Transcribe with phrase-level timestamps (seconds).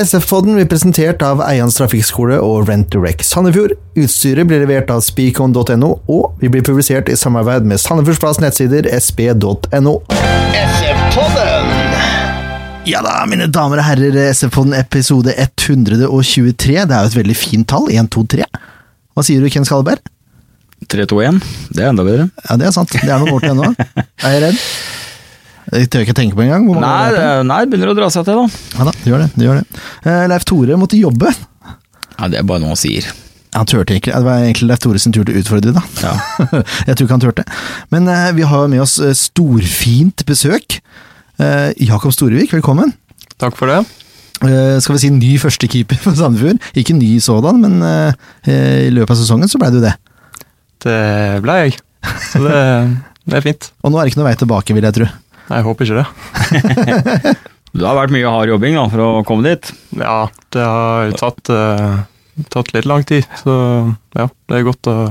[0.00, 3.74] SF-podden blir presentert av Eians trafikkskole og Rent Direct Sandefjord.
[4.00, 9.98] Utstyret blir levert av speakon.no, og vi blir publisert i samarbeid med Sandefjordsplass nettsider sp.no.
[10.56, 11.68] SF-podden!
[12.88, 16.78] Ja da, mine damer og herrer, SF-podden episode 123.
[16.80, 17.90] Det er jo et veldig fint tall.
[17.92, 18.48] 1, 2, 3.
[19.12, 20.00] Hva sier du, Ken Skalleberg?
[20.88, 21.44] 3, 2, 1.
[21.76, 22.30] Det er enda bedre.
[22.46, 22.96] Ja, det er sant.
[22.96, 23.74] Det er noen år til ennå.
[24.24, 24.64] Er jeg redd?
[25.70, 26.66] Det tør jeg ikke tenke på engang.
[26.82, 28.62] Nei, det er nei, begynner å dra seg til, da.
[28.74, 29.28] Ja da, det gjør det.
[29.36, 29.82] det, gjør det.
[30.06, 31.30] Uh, Leif Tore måtte jobbe.
[32.16, 33.06] Ja, Det er bare noe han sier.
[33.54, 34.12] Han turte ikke.
[34.14, 35.82] Det var egentlig Leif Tore sin tur til å utfordre, da.
[36.02, 36.12] Ja.
[36.88, 37.46] jeg tror ikke han turte.
[37.94, 40.80] Men uh, vi har med oss eh, storfint besøk.
[41.40, 42.92] Uh, Jakob Storevik, velkommen.
[43.40, 43.80] Takk for det.
[44.40, 46.60] Uh, skal vi si ny førstekeeper for Sandefjord.
[46.78, 48.10] Ikke ny sådan, men uh,
[48.46, 49.94] uh, i løpet av sesongen så ble du det.
[50.80, 51.00] Det
[51.44, 51.80] ble jeg.
[52.30, 52.60] Så det,
[53.26, 53.72] det er fint.
[53.84, 55.10] Og nå er det ikke noe vei tilbake, vil jeg tro.
[55.50, 57.36] Jeg håper ikke det.
[57.70, 59.68] Det har vært mye hard jobbing da, for å komme dit.
[59.94, 62.00] Ja, det har tatt, eh,
[62.50, 63.52] tatt litt lang tid, så
[64.18, 65.04] ja, det er godt, å,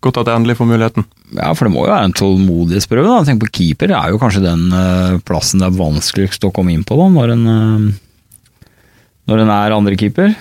[0.00, 1.04] godt at jeg endelig får muligheten.
[1.36, 3.10] Ja, For det må jo være en tålmodighetsprøve.
[3.10, 3.20] da.
[3.28, 6.72] Tenk på Keeper det er jo kanskje den eh, plassen det er vanskeligst å komme
[6.72, 8.66] inn på da, når en, eh,
[9.28, 10.32] når en er andrekeeper.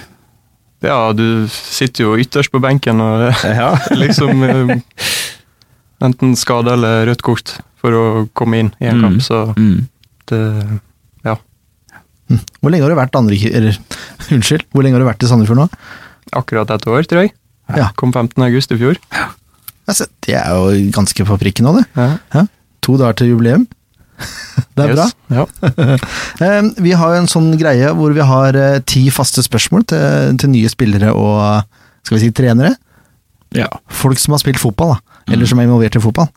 [0.86, 3.28] Ja, du sitter jo ytterst på benken og
[3.60, 3.74] Ja.
[4.06, 4.78] liksom eh,
[6.08, 8.04] enten skade eller rødt kort for å
[8.38, 9.04] komme inn i en Mm.
[9.06, 9.88] kamp, så Mm.
[10.32, 10.42] det
[11.26, 11.36] Ja.
[12.62, 13.36] Hvor lenge har du vært andre...
[13.54, 13.78] Eller,
[14.34, 15.70] unnskyld, hvor lenge har du vært i Sandefjord nå?
[16.34, 17.34] Akkurat et år, tror jeg.
[17.76, 17.90] Ja.
[17.98, 18.42] Kom 15.
[18.46, 18.98] august i fjor.
[19.88, 21.86] Altså, det er jo ganske på prikken nå, det.
[22.34, 22.46] Ja.
[22.82, 23.68] To dager til jubileum.
[24.76, 25.06] Det er bra.
[25.30, 25.46] Ja.
[26.42, 30.38] Eh, Vi har jo en sånn greie hvor vi har eh, ti faste spørsmål til,
[30.42, 31.64] til nye spillere og
[32.04, 32.74] skal vi si trenere.
[33.56, 33.68] ja.
[33.90, 35.15] Folk som har spilt fotball, da.
[35.32, 36.30] Eller som er involvert i fotball.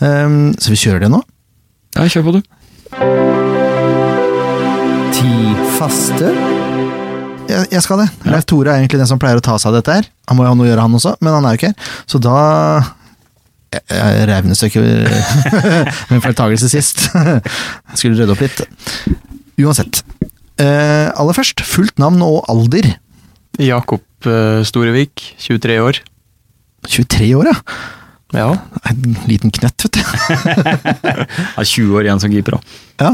[0.00, 1.22] Um, Så vi kjører det nå.
[1.96, 2.40] Ja, kjør på, du.
[5.16, 5.32] Ti
[5.78, 6.30] faste
[7.46, 8.06] jeg, jeg skal det.
[8.26, 10.06] Leif Tore er egentlig den som pleier å ta seg av dette her.
[10.26, 11.92] Han må jo ha noe å gjøre, han også, men han er jo ikke her.
[12.10, 12.38] Så da
[14.30, 14.82] revnestykke
[16.10, 17.06] med feiltagelse sist.
[17.98, 18.62] Skulle rydde opp litt.
[19.62, 20.02] Uansett.
[20.60, 22.94] Eh, aller først, fullt navn og alder.
[23.62, 26.00] Jakob eh, Storevik, 23 år.
[26.86, 27.56] 23 år, ja.
[28.34, 28.48] Ja.
[28.90, 30.02] En liten knøtt, vet du.
[31.56, 32.58] Har 20 år igjen som keeper.
[32.58, 32.78] da.
[33.06, 33.12] Ja,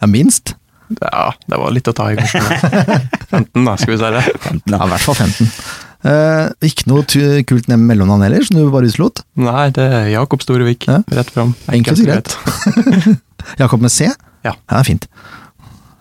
[0.00, 0.54] ja minst.
[1.00, 2.42] Ja, det var litt å ta i, kanskje.
[3.32, 4.24] 15, da, skal vi si det.
[4.68, 5.50] Ja, i hvert fall 15.
[6.02, 7.04] Eh, ikke noe
[7.46, 9.22] kult ned mellomnavn heller, som du bare utelot.
[9.40, 10.88] Nei, det er Jakob Storevik.
[10.90, 11.00] Ja.
[11.14, 11.54] Rett fram.
[11.72, 12.36] Enkelt og greit.
[13.62, 14.10] Jakob med C?
[14.42, 14.56] Ja.
[14.58, 15.06] det er fint.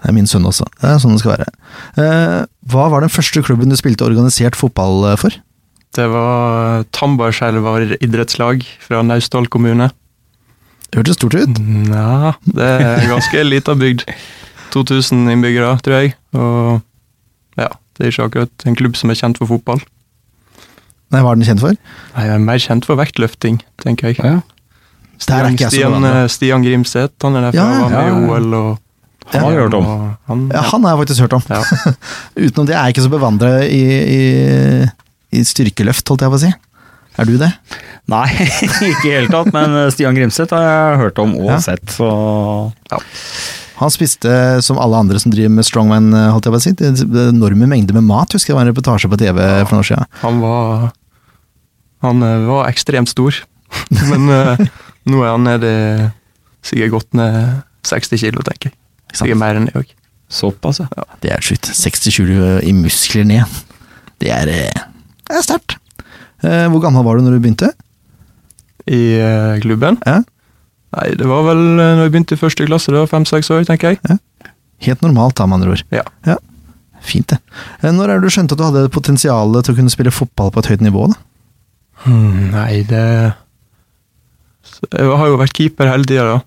[0.02, 0.66] Det er min sønn også.
[0.82, 1.50] Det er sånn det skal være.
[2.02, 2.40] Eh,
[2.74, 5.38] hva var den første klubben du spilte organisert fotball eh, for?
[5.96, 9.90] Det var Tambarskjelvar idrettslag fra Naustdal kommune.
[10.92, 11.60] Det hørtes stort ut.
[11.92, 14.06] Ja, det er ganske lita bygd.
[14.72, 16.14] 2000 innbyggere, tror jeg.
[16.36, 16.80] Og
[17.60, 19.82] ja, det er ikke akkurat en klubb som er kjent for fotball.
[21.12, 21.76] Nei, Hva er den kjent for?
[22.16, 24.22] Nei, Jeg er mer kjent for vektløfting, tenker jeg.
[24.24, 24.38] Ja.
[25.28, 28.00] Der er Stian, ikke jeg Stian, eh, Stian Grimseth, han er derfra, Ja, var med
[28.00, 28.32] ja, i.
[28.32, 28.80] OL og
[29.32, 29.90] Han har jeg hørt om.
[30.32, 31.44] Han, Ja, han har jeg faktisk hørt om.
[31.52, 31.60] Ja.
[32.48, 33.84] Utenom det er jeg ikke så bevandret i,
[34.16, 34.22] i,
[35.32, 36.52] i styrkeløft, holdt jeg på å si.
[37.20, 37.50] Er du det?
[38.12, 38.26] Nei,
[38.72, 41.58] ikke i det hele tatt, men eh, Stian Grimseth har jeg hørt om og Ja.
[41.64, 42.08] sett, så
[43.82, 46.74] Han spiste som alle andre som driver med strongman, eh, holdt jeg på å si.
[46.78, 49.90] Det enorme mengder med mat, husker jeg var en reportasje på TV for noen år
[49.90, 50.10] siden.
[50.22, 50.92] Han var
[52.06, 53.36] Han eh, var ekstremt stor.
[54.12, 54.28] Men
[55.08, 55.70] nå er han nede
[56.62, 58.76] Sikkert gått ned 60 kilo, tenker jeg.
[59.18, 59.90] Sikkert mer enn det òg.
[60.30, 61.06] såpass, ja.
[61.24, 61.66] Det er slutt.
[61.74, 63.56] 60-20 i muskler ned.
[64.22, 64.52] Det er,
[65.32, 65.78] det er sterkt.
[66.44, 67.72] Eh, Hvor gammel var du når du begynte?
[68.90, 70.00] I eh, klubben.
[70.08, 70.22] Ja.
[70.98, 73.66] Nei, det var vel eh, når jeg begynte i første klasse, det var fem-seks år,
[73.70, 74.20] tenker jeg.
[74.88, 75.84] Helt normalt, da, med andre ord.
[75.94, 76.38] Ja.
[77.02, 77.40] Fint, det.
[77.86, 80.62] Når er det du skjønte at du hadde potensial til å kunne spille fotball på
[80.62, 81.08] et høyt nivå?
[81.14, 81.18] da?
[82.06, 83.06] Hmm, nei, det
[84.90, 86.40] Jeg har jo vært keeper hele tida, da.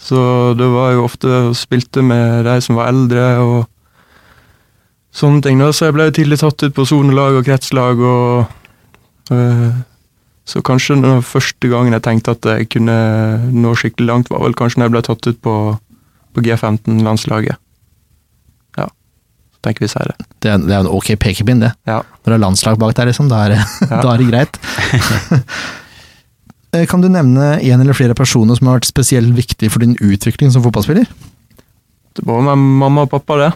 [0.00, 0.20] Så
[0.56, 3.56] det var jo ofte spilte med de som var eldre og
[5.14, 5.58] sånne ting.
[5.58, 9.70] da, Så jeg ble tidlig tatt ut på sonelag og kretslag og øh,
[10.46, 12.94] Så kanskje den første gangen jeg tenkte at jeg kunne
[13.54, 15.54] nå skikkelig langt, var vel kanskje når jeg ble tatt ut på,
[16.34, 17.58] på G15-landslaget.
[18.80, 20.26] Ja, så tenker vi sier det.
[20.42, 21.70] Det er, det er en ok pekepinn, det.
[21.86, 22.00] Ja.
[22.02, 23.68] Når det er landslag bak der, liksom, da er Ja.
[24.02, 24.58] da er det greit.
[26.70, 29.96] Eh, kan du nevne en eller flere personer som har vært spesielt viktig for din
[29.98, 31.08] utvikling som fotballspiller?
[32.14, 33.48] Det var med mamma og pappa, det.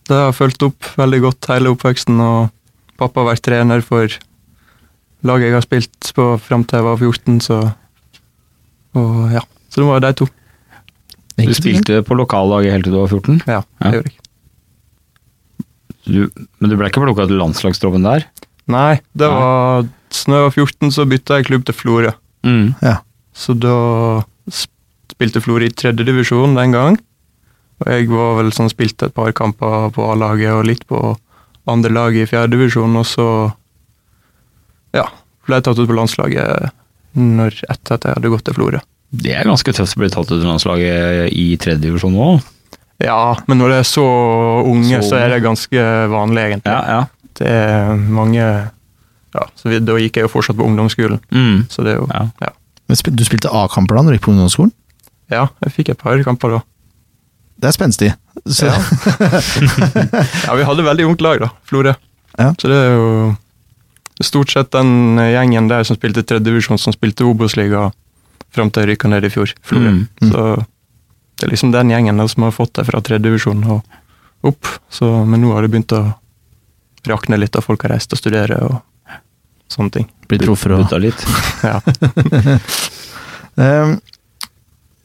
[0.00, 0.08] Ja.
[0.10, 2.50] Det har jeg fulgt opp veldig godt hele oppveksten, og
[2.98, 4.08] pappa har vært trener for
[5.22, 7.58] laget jeg har spilt på fram til jeg var 14, så
[8.98, 9.40] Og ja.
[9.70, 10.26] Så det var de to.
[11.38, 13.42] Du spilte på lokallaget helt til du var 14?
[13.46, 13.90] Ja, Ja.
[13.90, 14.18] det gjorde jeg.
[16.10, 16.20] Du,
[16.58, 18.24] men du ble ikke plukka til landslagstroppen der?
[18.70, 19.36] Nei, det Nei.
[19.36, 22.10] var da jeg var 14, så bytta jeg klubb til Florø.
[22.42, 22.74] Mm.
[22.82, 22.96] Ja.
[23.36, 26.98] Så da spilte Florø i tredje divisjon den gang.
[27.80, 30.98] Og jeg var vel sånn spilte et par kamper på A-laget og litt på
[31.70, 33.26] andre laget i fjerde divisjon, og så
[34.96, 35.06] ja,
[35.46, 36.70] ble jeg tatt ut på landslaget
[37.16, 38.80] når, etter at jeg hadde gått til Florø.
[39.10, 42.28] Det er ganske tøft å bli tatt ut av landslaget i tredje divisjon nå.
[43.02, 44.04] Ja, men når det er så
[44.68, 46.74] unge, Så så, er det ganske vanlig, egentlig.
[46.74, 47.30] Ja, ja.
[47.40, 48.42] Det er mange
[49.30, 51.64] Ja, så vi, da gikk jeg jo fortsatt på ungdomsskolen, Mm.
[51.70, 52.26] så det er jo Ja.
[52.42, 52.50] ja.
[52.88, 54.72] Men Du spilte A-kamper da når du gikk på ungdomsskolen?
[55.30, 56.60] Ja, jeg fikk et par kamper da.
[57.60, 58.10] Det er spenstig.
[58.46, 58.78] Så, Ja.
[60.46, 61.50] Ja, vi hadde veldig ungt lag, da.
[61.68, 61.94] Florø.
[62.38, 62.54] Ja.
[62.58, 63.36] Så det er jo
[64.24, 67.90] stort sett den gjengen der som spilte tredjedivisjon, som spilte Obos-liga
[68.54, 69.52] fram til jeg rykka ned i fjor.
[69.72, 70.06] Mm.
[70.22, 70.30] Mm.
[70.32, 70.44] Så
[71.40, 74.72] det er liksom den gjengen der som har fått det fra tredjedivisjon og opp.
[74.88, 76.04] Så, men nå har det begynt å
[77.08, 78.80] rakne litt, og folk har reist og studerer og
[79.70, 80.08] sånne ting.
[80.28, 81.28] Blitt truffet og Butta litt.
[81.64, 81.80] Ja.
[83.60, 83.88] Eh,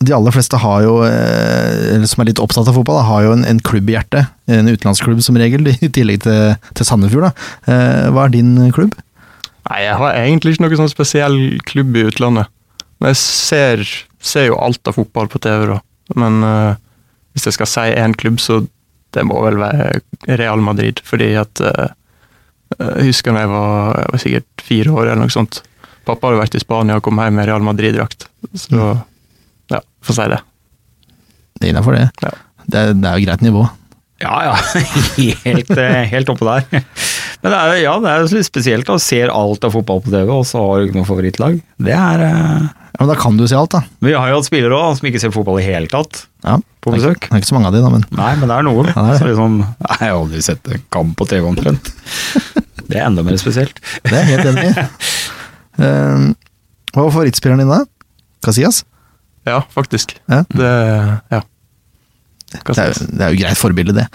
[0.03, 3.35] De aller fleste har jo, eh, eller som er litt opptatt av fotball, har jo
[3.37, 4.33] en, en klubb i hjertet.
[4.51, 7.29] En utenlandsklubb som regel, i tillegg til, til Sandefjord.
[7.29, 7.49] Da.
[7.71, 8.97] Eh, Hva er din klubb?
[9.65, 12.51] Nei, jeg har egentlig ikke noen sånn spesiell klubb i utlandet.
[12.99, 13.83] Men jeg ser,
[14.23, 15.79] ser jo alt av fotball på TV, da.
[16.21, 16.77] Men uh,
[17.33, 18.61] hvis jeg skal si én klubb, så
[19.15, 21.01] det må vel være Real Madrid.
[21.07, 21.87] Fordi at uh,
[22.77, 25.63] Jeg husker da jeg jeg var sikkert fire år eller noe sånt.
[26.05, 28.27] Pappa hadde vært i Spania og kom hjem med Real Madrid-drakt.
[28.53, 28.93] Så
[29.73, 30.41] ja, få si det.
[31.59, 32.05] Det er innafor det.
[32.21, 32.31] Ja.
[32.65, 33.65] Det, er, det er jo greit nivå.
[34.23, 34.53] Ja, ja.
[35.45, 36.83] Helt, eh, helt oppe der.
[37.43, 38.87] Men det er, jo- ja, det er litt spesielt.
[38.89, 41.57] å se alt av fotball på TV, og så har du ikke noe favorittlag.
[41.83, 42.65] Det er eh,
[42.95, 43.81] Ja, men da kan du se alt, da.
[43.99, 46.21] Vi har jo hatt spillere også, som ikke ser fotball i hele tatt.
[46.47, 46.55] Ja.
[46.79, 47.17] På Det er besøk.
[47.19, 48.87] ikke- Det er ikke så mange av de, da, men Nei, men det er noen.
[48.87, 49.19] Ja, det er det.
[49.19, 49.57] Så liksom,
[49.89, 51.91] jeg har aldri sett en kamp på TV omtrent.
[52.85, 53.79] Det er enda mer spesielt.
[54.05, 54.83] det er jeg helt enig i.
[55.81, 56.33] uh,
[56.95, 57.79] Hva var favorittspilleren din da?
[58.45, 58.83] Casillas?
[59.45, 60.17] Ja, faktisk.
[60.31, 60.43] Ja.
[60.49, 60.71] Det
[61.33, 61.41] Ja.
[62.55, 64.05] Det er, det er jo greit forbilde, det.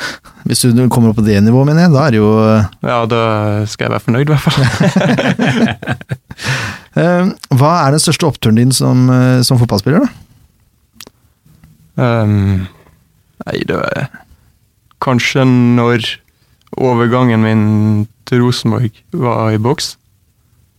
[0.49, 2.31] Hvis du kommer opp på det nivået, mener jeg, da er det jo
[2.89, 3.19] Ja, da
[3.69, 6.07] skal jeg være fornøyd, i hvert fall.
[6.99, 10.11] Eh, Hva er den største oppturen din som, eh, som fotballspiller, da?
[12.01, 12.65] Um,
[13.47, 14.09] nei, det var
[15.05, 16.09] kanskje når
[16.83, 17.63] overgangen min
[18.27, 19.93] til Rosenborg var i boks.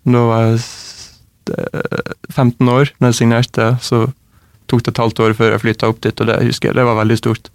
[0.04, 0.60] Da var jeg
[1.56, 4.10] eh, 15 år da jeg signerte, så
[4.72, 6.88] tok det et halvt år før jeg flytta opp dit, og det husker jeg, det
[6.88, 7.52] var veldig stort.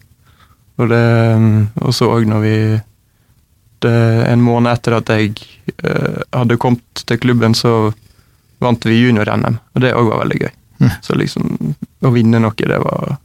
[0.77, 1.05] Og det
[1.41, 2.57] mm, og så òg når vi
[3.85, 3.93] det,
[4.33, 5.35] En måned etter at jeg
[5.85, 7.93] eh, hadde kommet til klubben, så
[8.65, 10.53] vant vi junior-NM, og det òg var veldig gøy.
[10.81, 10.93] Mm.
[11.05, 11.75] Så liksom
[12.05, 13.17] Å vinne noe, det var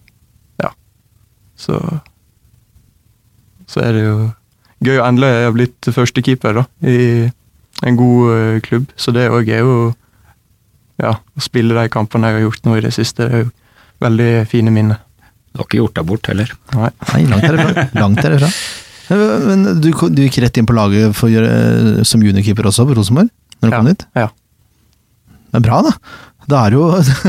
[0.63, 0.71] Ja.
[1.55, 1.79] Så
[3.67, 4.31] Så er det jo
[4.81, 7.29] gøy å endelig ha blitt førstekeeper da, i
[7.85, 8.91] en god eh, klubb.
[8.95, 9.93] Så det òg er jo
[11.01, 13.51] Ja, å spille de kampene jeg har gjort nå i det siste, det er jo
[14.01, 15.00] veldig fine minner.
[15.51, 16.51] Du har ikke gjort deg bort heller.
[16.77, 16.89] Nei.
[17.13, 17.89] Nei, langt herifra.
[18.01, 18.51] langt herifra.
[19.12, 22.86] Eh, Men du, du gikk rett inn på laget for, å gjøre- som juniorkeeper også,
[22.88, 23.27] på Rosenborg?
[23.59, 23.80] Når du Ja.
[23.81, 24.06] kom dit?
[24.15, 24.27] Ja.
[25.51, 25.92] Det er bra, da.
[26.48, 26.86] Da er jo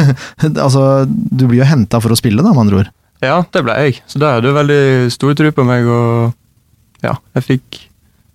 [0.62, 2.90] Altså, du blir jo henta for å spille, da, med andre ord.
[3.24, 3.98] Ja, det ble jeg.
[4.06, 7.80] Så da hadde du veldig stor tro på meg, og ja, jeg fikk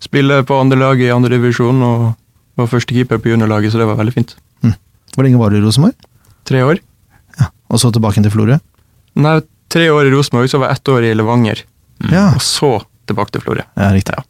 [0.04, 2.04] spille på andre lag i andre divisjon og
[2.60, 4.36] var førstekeeper på juniorlaget, så det var veldig fint.
[5.16, 5.96] Hvor lenge var du i Rosenborg?
[6.52, 6.84] Tre år.
[7.70, 8.58] Og så tilbake til Florø?
[9.20, 9.36] Nei,
[9.72, 11.64] tre år i Rosenborg, så var jeg ett år i Levanger.
[12.12, 12.30] Ja.
[12.38, 12.72] Og så
[13.10, 13.64] tilbake til Florø.
[13.76, 14.16] ja, riktig.
[14.18, 14.24] Ja.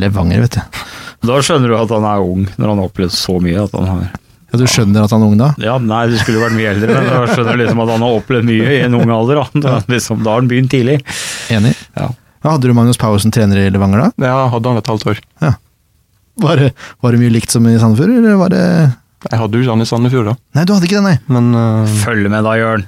[0.00, 0.82] Levanger, vet du.
[1.28, 3.64] Da skjønner du at han er ung, når han har opplevd så mye.
[3.66, 4.06] at han har...
[4.52, 5.50] Ja, Du skjønner at han er ung da?
[5.60, 8.04] Ja, Nei, du skulle jo vært mye eldre, men da skjønner du liksom at han
[8.06, 9.42] har opplevd mye i en ung alder.
[9.42, 10.98] Da, da, liksom, da har han begynt tidlig.
[11.52, 11.74] Enig.
[11.96, 12.08] Ja.
[12.42, 14.08] Ja, hadde du Magnus Power som trener i Levanger da?
[14.26, 15.20] Ja, hadde han et halvt år.
[16.42, 16.70] Var det,
[17.04, 18.64] var det mye likt som i Sandefjord, eller var det
[19.22, 20.34] Jeg hadde jo ikke han i Sandefjord, da.
[20.56, 21.16] Nei, du hadde ikke det, nei.
[21.30, 22.84] Men uh, Følg med da, Jørn.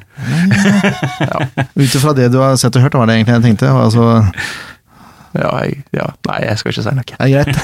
[1.78, 3.70] Ut ifra det du har sett og hørt, var det egentlig jeg tenkte.
[3.70, 4.08] Altså,
[5.34, 7.06] ja, jeg, ja, Nei, jeg skal ikke si noe.
[7.10, 7.54] det er greit.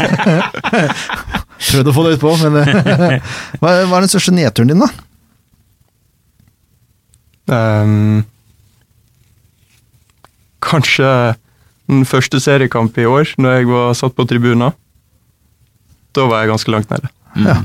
[1.71, 4.91] Prøvde å få det utpå, men eh, hva, hva er den største nedturen din, da?
[7.51, 8.23] Um,
[10.63, 11.11] kanskje
[11.91, 14.75] den første seriekamp i år, når jeg var satt på tribunen.
[16.15, 17.11] Da var jeg ganske langt nede.
[17.37, 17.47] Mm.
[17.47, 17.57] Ja.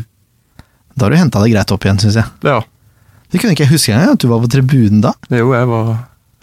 [0.95, 2.25] Da har du henta deg greit opp igjen, syns jeg.
[2.47, 2.61] Ja,
[3.31, 5.11] Det kunne ikke jeg huske engang, at du var på tribunen da.
[5.29, 5.89] jo, jeg var,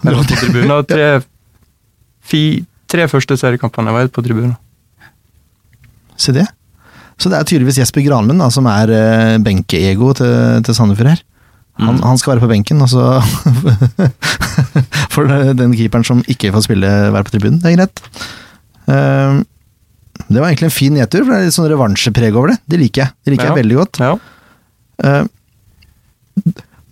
[0.04, 1.06] jeg var på tribunen, Tre,
[2.22, 2.42] fi,
[2.90, 4.56] tre første seriekampene var jeg på tribunen.
[6.20, 6.44] Se det.
[7.18, 11.22] Så det er tydeligvis Jesper Granlund da, som er uh, benkeego til, til Sandefjord her.
[11.80, 12.02] Han, Mm.
[12.04, 13.22] han skal være på benken, og så
[15.14, 17.60] får den keeperen som ikke får spille, være på tribunen.
[17.62, 18.02] Det er greit.
[18.92, 19.40] Eh,
[20.28, 22.58] Det var egentlig en fin nedtur, for det er litt sånn revansjepreg over det.
[22.68, 23.10] Det liker jeg.
[23.24, 23.54] Det liker Ja.
[23.54, 23.98] jeg veldig godt.
[24.04, 24.12] Ja.
[25.02, 25.24] Eh,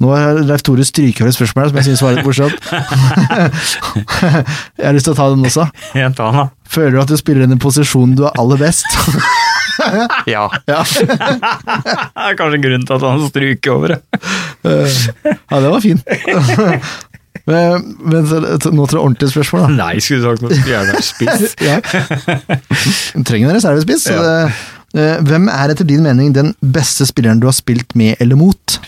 [0.01, 2.57] nå har Leif Tore stryket over et spørsmål som jeg syns var litt morsomt.
[4.81, 5.67] jeg har lyst til å ta den også.
[6.17, 6.47] Da.
[6.73, 8.87] Føler du at du spiller den i posisjonen du er aller best?
[10.35, 10.47] ja.
[10.71, 10.81] ja.
[10.97, 14.01] Det er kanskje grunnen til at han stryker over det.
[14.65, 14.99] Eh,
[15.29, 16.01] ja, det var fin.
[17.45, 19.71] men, men nå til det ordentlige spørsmål, da.
[19.85, 20.53] Nei, skulle du sagt noe.
[20.57, 21.57] Skulle gjerne vært spiss.
[21.61, 21.77] ja.
[23.21, 24.09] Trenger en reservespiss.
[24.09, 28.19] så det- eh, hvem er etter din mening den beste spilleren du har spilt med
[28.19, 28.81] eller mot?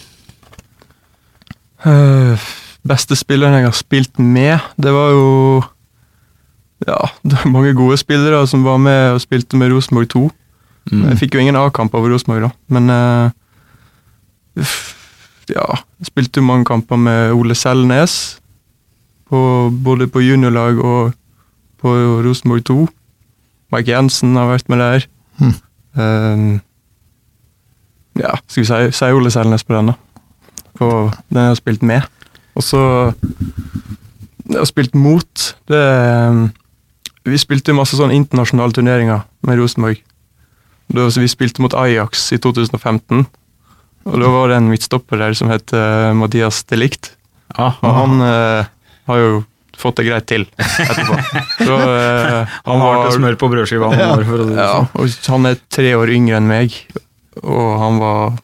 [1.82, 2.38] Uh,
[2.86, 5.62] beste spilleren jeg har spilt med, det var jo
[6.86, 10.22] Ja, det var mange gode spillere som var med og spilte med Rosenborg 2.
[10.90, 11.02] Mm.
[11.10, 13.30] Jeg fikk jo ingen A-kamp over Rosenborg, da, men uh,
[15.50, 15.66] Ja,
[15.98, 18.38] jeg spilte jo mange kamper med Ole Selnes.
[19.32, 21.12] På, både på juniorlag og
[21.80, 21.92] på
[22.22, 22.86] Rosenborg 2.
[23.72, 25.06] Mike Jensen har vært med der.
[25.40, 25.54] Hmm.
[25.96, 26.60] Ehm,
[28.18, 29.94] ja, skal vi si, si Ole Selnes på den, da.
[30.80, 32.08] og den jeg har spilt med.
[32.54, 32.80] Og så
[34.50, 35.54] Jeg har spilt mot.
[35.70, 36.50] Det ehm,
[37.24, 40.00] Vi spilte masse sånn internasjonale turneringer med Rosenborg.
[40.92, 43.22] Da, så vi spilte mot Ajax i 2015.
[44.04, 47.12] Og da var det en midtstopper der som het eh, Mathias Delict.
[47.54, 48.66] Ah, Og han eh,
[49.06, 49.44] har jo
[49.78, 51.16] fått det greit til etterpå.
[51.68, 53.92] Så, uh, han var til smør på brødskiva.
[53.92, 54.90] han var, for å si det ja, sånn.
[54.98, 56.76] og han er tre år yngre enn meg,
[57.42, 58.34] og han var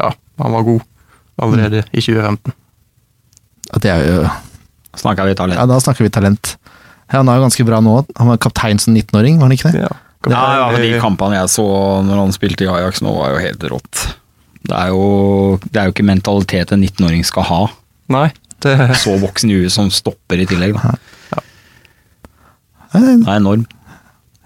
[0.00, 0.12] Ja,
[0.44, 0.86] han var god
[1.40, 2.54] allerede i 2015.
[3.70, 4.22] At det er jo
[4.98, 5.54] Snakker vi talent.
[5.54, 6.56] Ja, da snakker vi talent.
[7.10, 7.92] Ja, han er jo ganske bra nå.
[8.18, 9.84] Han var kaptein som 19-åring, var han ikke det?
[9.84, 9.92] Ja,
[10.28, 11.64] Ja, ja, men De kampene jeg så
[12.04, 14.02] når han spilte i Ajax nå, var jo helt rått.
[14.66, 17.60] Det er jo, det er jo ikke mentalitet en 19-åring skal ha.
[18.12, 18.26] Nei,
[18.66, 20.76] det Så voksen i huet som stopper i tillegg.
[20.76, 20.94] Da.
[21.34, 21.44] Ja.
[22.94, 23.66] Det er enorm.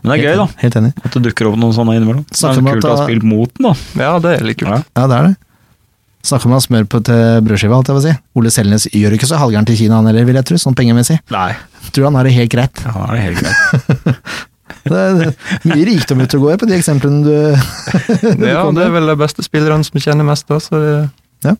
[0.04, 0.46] Men det er gøy, da.
[0.60, 0.92] Helt enig.
[1.00, 2.26] At det dukker opp noen sånne innimellom.
[2.28, 3.72] Det er kult å ha spilt mot den, da.
[3.96, 4.74] Ja, det er litt kult.
[4.74, 4.82] Ja.
[5.00, 5.34] Ja, det er det.
[6.24, 8.12] Snakker om å på til brødskiva, alt jeg vil si.
[8.40, 11.18] Ole Selnes gjør ikke så halvgæren til Kina, han heller, vil jeg tro, sånn pengemessig.
[11.32, 11.50] Nei.
[11.92, 12.84] Tror han har det helt greit.
[12.84, 14.14] Ja, det er helt greit.
[14.84, 17.60] Det er mye rikdom ute og går på de eksemplene du,
[18.40, 21.54] du Ja, det er vel de beste spillerne som kjenner mest, da, så det,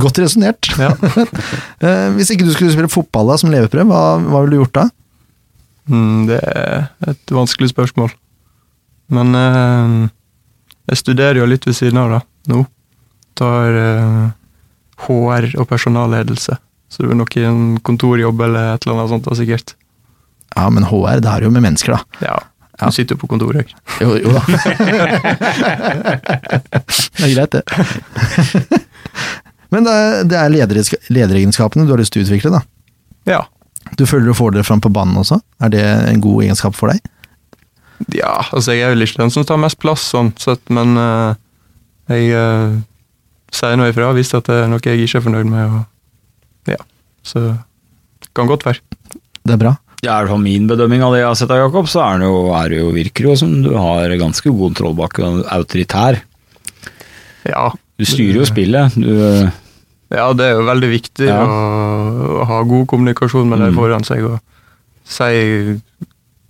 [0.00, 0.68] Godt resonnert.
[0.78, 0.92] ja.
[1.82, 4.76] Eh, Hvis ikke du skulle spille fotball da, som leveprøv, hva, hva ville du gjort
[4.78, 4.84] da?
[5.90, 8.12] Mm, det er et vanskelig spørsmål.
[9.12, 9.96] Men eh,
[10.92, 12.20] jeg studerer jo litt ved siden av, da,
[12.54, 12.62] nå.
[13.38, 14.30] Tar eh,
[15.08, 16.54] HR og personalledelse.
[16.92, 19.74] Så det er nok en kontorjobb eller et eller annet sånt, da, sikkert.
[20.54, 22.02] Ja, men HR, det er jo med mennesker, da.
[22.28, 22.38] Ja.
[22.82, 23.68] Du sitter jo på kontoret.
[23.68, 23.76] jeg.
[24.02, 24.42] Jo, jo da.
[27.18, 27.62] det er greit, det.
[29.72, 32.62] Men det er, det er lederegenskapene du har lyst til å utvikle, da.
[33.28, 33.40] Ja.
[33.98, 35.40] Du føler du får det fram på banen også?
[35.64, 37.00] Er det en god egenskap for deg?
[38.10, 41.34] ja, altså jeg er vel ikke den som tar mest plass, sånn sett, men uh,
[42.10, 42.80] jeg uh,
[43.54, 45.76] sier noe ifra hvis at det er noe jeg ikke er fornøyd med.
[45.76, 46.80] Og, ja,
[47.26, 48.82] så det kan godt være.
[49.42, 49.76] Det er bra.
[50.02, 52.22] Ja, i hvert fall min bedømming av det jeg har sett av Jakob, så er
[52.22, 56.18] det jo, er det jo virker jo som du har ganske god kontroll bak autoritær.
[57.46, 57.68] Ja,
[58.02, 58.96] Du styrer jo spillet.
[58.98, 59.50] Du,
[60.12, 61.38] Ja, det er jo veldig viktig Ja.
[61.40, 63.78] å, å ha god kommunikasjon med de Mm.
[63.78, 64.40] foran seg og
[65.08, 65.78] si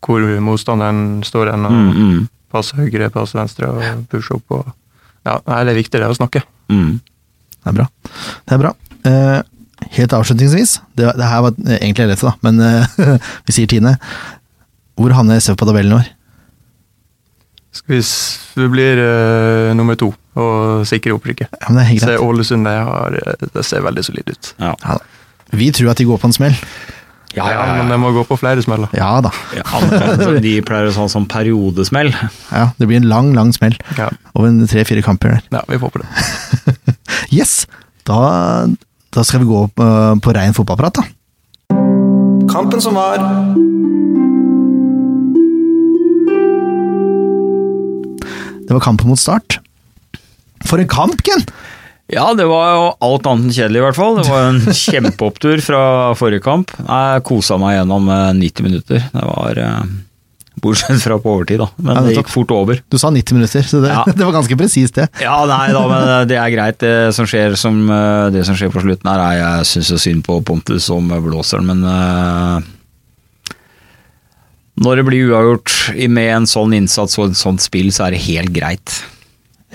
[0.03, 4.51] hvor motstanderen står hen, og mm, mm, passe høyre, passe venstre og pushe opp.
[4.59, 4.73] Og,
[5.29, 6.43] ja, nei, det er viktig det å snakke.
[6.73, 7.01] mm.
[7.63, 7.87] Det er bra.
[8.03, 8.73] Det er bra.
[9.07, 9.43] Eh,
[9.95, 12.97] helt avslutningsvis, det, det her var egentlig lett, da, men eh,
[13.47, 13.95] vi sier tiende.
[14.99, 16.11] Hvor havner SF på tabellen i år?
[17.73, 21.53] Skal vi, blir uh, nummer to og sikre opprykket.
[21.61, 22.17] Ja, det Se.
[22.21, 24.55] Ålesund, det, har, eh, det ser veldig solid ut.
[24.61, 24.73] Ja.
[24.81, 24.99] Ja,
[25.53, 26.57] vi tror at de går på en smell.
[27.37, 28.93] Ja, Men det de må gå på flere smeller.
[28.97, 29.31] Ja da.
[30.41, 32.13] De pleier å ha sånn periodesmell.
[32.51, 33.77] Ja, det blir en lang, lang smell.
[33.97, 35.47] Ja, Over en tre-fire kamper der.
[35.57, 36.77] ja vi får på det.
[37.33, 37.67] Yes!
[38.05, 38.67] Da,
[39.15, 39.89] da skal vi gå på,
[40.21, 41.05] på rein fotballprat, da.
[42.53, 43.23] Kampen som var.
[48.73, 49.59] Det var kampen mot Start.
[50.65, 51.43] For en kamp, Ken!
[52.09, 54.17] Ja, det var jo alt annet enn kjedelig i hvert fall.
[54.17, 55.83] Det var en kjempeopptur fra
[56.17, 56.73] forrige kamp.
[56.81, 59.05] Jeg kosa meg gjennom eh, 90 minutter.
[59.13, 59.93] Det var eh,
[60.65, 61.69] Bortsett fra på overtid, da.
[61.85, 62.81] Men Ja, det gikk fort over.
[62.89, 64.07] Du sa 90 minutter, så det, Ja.
[64.17, 65.11] det var ganske presist, det.
[65.21, 66.81] Ja, nei da, men eh, det er greit.
[66.81, 70.01] Det som skjer, som, eh, det som skjer på slutten her, er jeg syns så
[70.01, 72.73] synd på Pontus som blåser men eh,
[74.83, 75.75] Når det blir uavgjort
[76.11, 78.97] med en sånn innsats og et sånt spill, så er det helt greit.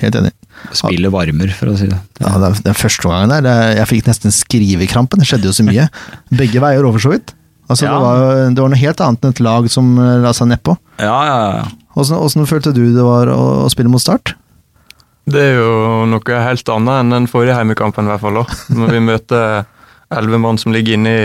[0.02, 0.34] Helt enig.
[0.74, 1.98] Spillet varmer, for å si det.
[2.22, 5.22] Ja, den, den første gangen der, jeg fikk nesten skrivekrampen.
[5.22, 5.86] Det skjedde jo så mye.
[6.42, 7.34] Begge veier over så vidt.
[7.68, 7.94] Altså, Ja.
[7.94, 10.76] det, var, det var noe helt annet enn et lag som eh, la seg nedpå.
[11.04, 11.66] Ja, ja, ja.
[11.98, 14.36] Åssen åssen følte du det var å, å spille mot Start?
[15.28, 18.40] Det er jo noe helt annet enn den forrige heimekampen, i hvert fall.
[18.72, 19.66] Når vi møter
[20.16, 21.24] elleve mann som ligger inne i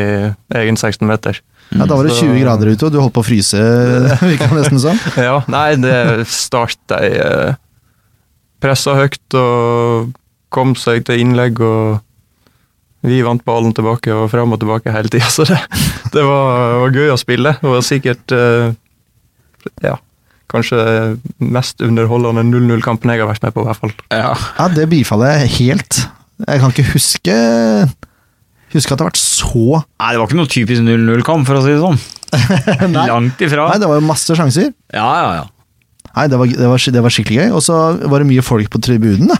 [0.58, 1.38] egen 16-meter.
[1.72, 3.60] Ja, da var det 20 grader ute, og du holdt på å fryse,
[4.30, 5.00] virka det nesten som.
[5.20, 7.58] Ja, nei, det starta jeg eh,
[8.62, 10.12] pressa høyt og
[10.52, 12.02] kom seg til innlegg, og
[13.08, 15.30] vi vant ballen tilbake og fram og tilbake hele tida.
[15.36, 15.58] Så det,
[16.14, 17.56] det var, var gøy å spille.
[17.58, 18.74] Det var sikkert eh,
[19.82, 19.96] ja,
[20.52, 20.78] kanskje
[21.42, 23.96] mest underholdende 0-0-kampen jeg har vært med på, i hvert fall.
[24.12, 24.36] Ja.
[24.58, 26.04] Ja, det bifaller jeg helt.
[26.42, 27.34] Jeg kan ikke huske
[28.72, 31.64] Huske at det har vært så Nei, det var ikke noe typisk 0-0-kamp, for å
[31.64, 32.00] si det sånn.
[32.94, 33.08] Nei.
[33.10, 33.66] Langt ifra.
[33.68, 34.70] Nei, det var jo masse sjanser.
[34.94, 35.44] Ja, ja, ja.
[36.12, 37.50] Nei, det var, det var, det var skikkelig gøy.
[37.56, 39.38] Og så var det mye folk på tribunen, da.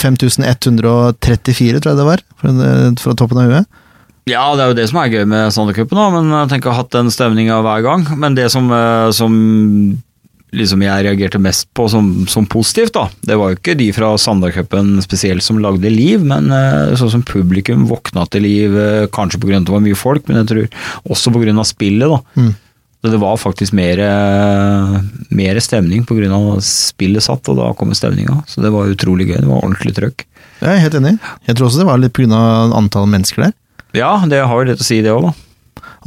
[0.00, 2.50] 5134, tror jeg det var, fra,
[2.98, 3.68] fra toppen av huet.
[4.28, 6.82] Ja, det er jo det som er gøy med Sandercupen, men jeg tenker å ha
[6.82, 8.04] hatt den stemninga hver gang.
[8.20, 9.32] Men det som, eh, som
[10.56, 14.12] liksom jeg reagerte mest på som, som positivt, da, det var jo ikke de fra
[14.18, 19.40] Sandercupen spesielt som lagde liv, men eh, sånn som publikum våkna til liv, eh, kanskje
[19.42, 19.60] pga.
[19.60, 21.64] at det var mye folk, men jeg tror også pga.
[21.64, 22.08] spillet.
[22.10, 22.20] da.
[22.40, 22.52] Mm.
[23.00, 23.96] Så Det var faktisk mer,
[25.30, 26.60] mer stemning pga.
[26.60, 28.42] spillet satt, og da kom stemninga.
[28.46, 29.40] Så det var utrolig gøy.
[29.40, 30.26] Det var ordentlig trøkk.
[30.60, 31.18] Jeg er helt enig.
[31.48, 32.40] Jeg tror også det var litt pga.
[32.76, 33.54] antall mennesker der.
[33.96, 35.32] Ja, det har jo litt å si, det òg, da.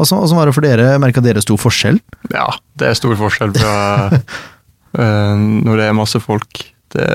[0.02, 0.98] Åssen var det for dere?
[1.02, 2.00] Merka dere stor forskjell?
[2.34, 2.48] Ja,
[2.80, 3.74] det er stor forskjell fra
[4.98, 6.64] eh, når det er masse folk.
[6.94, 7.10] Det,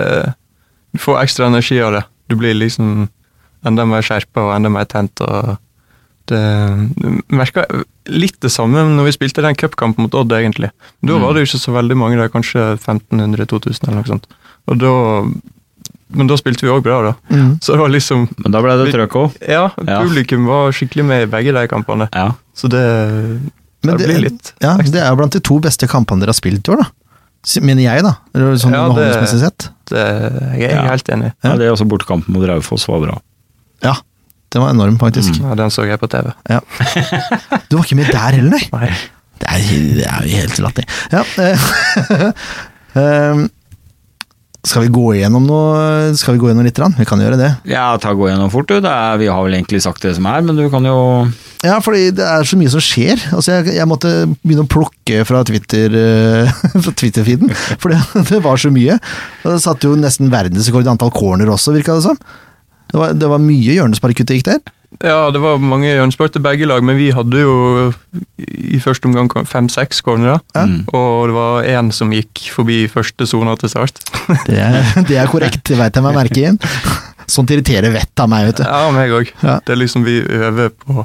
[0.95, 2.05] du får ekstra energi av det.
[2.31, 3.09] Du blir liksom
[3.67, 5.21] enda mer skjerpa og enda mer tent.
[5.27, 5.57] og
[6.29, 6.39] det
[7.33, 7.63] merka
[8.13, 10.69] litt det samme når vi spilte den cupkampen mot Odd, egentlig.
[11.01, 11.23] Da Mm.
[11.25, 14.27] var det jo ikke så veldig mange der, kanskje 1500-2000 eller noe sånt.
[14.69, 14.93] Og da,
[16.11, 17.13] men da spilte vi òg bra, da.
[17.35, 17.59] Mm.
[17.61, 19.35] Så det var liksom Men da ble det trøkk òg.
[19.49, 19.99] Ja, Ja.
[20.03, 22.09] publikum var skikkelig med i begge de kampene.
[22.15, 22.31] Ja.
[22.57, 22.81] Så det,
[23.83, 26.39] det, det, blir litt Ja, det er jo blant de to beste kampene dere har
[26.41, 26.89] spilt i år, da.
[27.63, 28.17] Mener jeg, da.
[28.59, 29.69] Sånn Ja, det- sett.
[29.91, 30.05] det,
[30.59, 30.89] Jeg er Ja.
[30.91, 31.33] helt enig.
[31.45, 33.21] Ja, det er også bortekampen mot Raufoss var bra.
[33.83, 33.95] Ja.
[34.51, 35.39] Den var enorm, faktisk.
[35.41, 36.33] Ja, Den så jeg på TV.
[36.49, 36.61] Ja.
[37.69, 38.69] Du var ikke med der heller, nei?
[38.73, 38.97] Nei.
[39.39, 39.59] Det er,
[39.95, 40.89] det er jo helt latterlig.
[41.13, 42.33] Ja.
[44.69, 46.79] eh, skal vi gå igjennom noe Skal vi gå igjennom litt?
[46.99, 47.51] Vi kan gjøre det.
[47.71, 48.79] Ja, ta gå gjennom fort, du.
[48.79, 50.99] Er, vi har vel egentlig sagt det som er, men du kan jo
[51.65, 53.23] Ja, fordi det er så mye som skjer.
[53.35, 54.13] Altså, jeg, jeg måtte
[54.45, 58.03] begynne å plukke fra Twitter-feeden, Fra Twitter-feeden, for det,
[58.33, 58.99] det var så mye.
[59.45, 62.21] Og det satte jo nesten verdensrekord i antall corner også, virka det som.
[62.89, 64.63] Det var, det var mye hjørnesparkkutt det gikk der.
[65.05, 67.53] Ja, det var mange hjørnespark til begge lag, men vi hadde jo
[68.41, 70.41] i første omgang fem-seks cornerer.
[70.57, 70.87] Mm.
[70.97, 74.01] Og det var én som gikk forbi første sona til start.
[74.49, 76.59] Det er, det er korrekt, veit jeg meg merke inn.
[77.29, 78.65] Sånt irriterer vettet av meg, vet du.
[78.67, 79.31] Ja, meg òg.
[79.45, 79.59] Ja.
[79.65, 81.05] Det er liksom vi øver på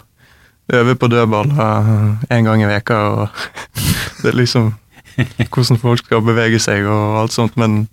[0.74, 1.50] Øver på dødball
[2.32, 3.42] én gang i veka og
[4.24, 4.70] Det er liksom
[5.52, 7.84] hvordan folk skal bevege seg og alt sånt, men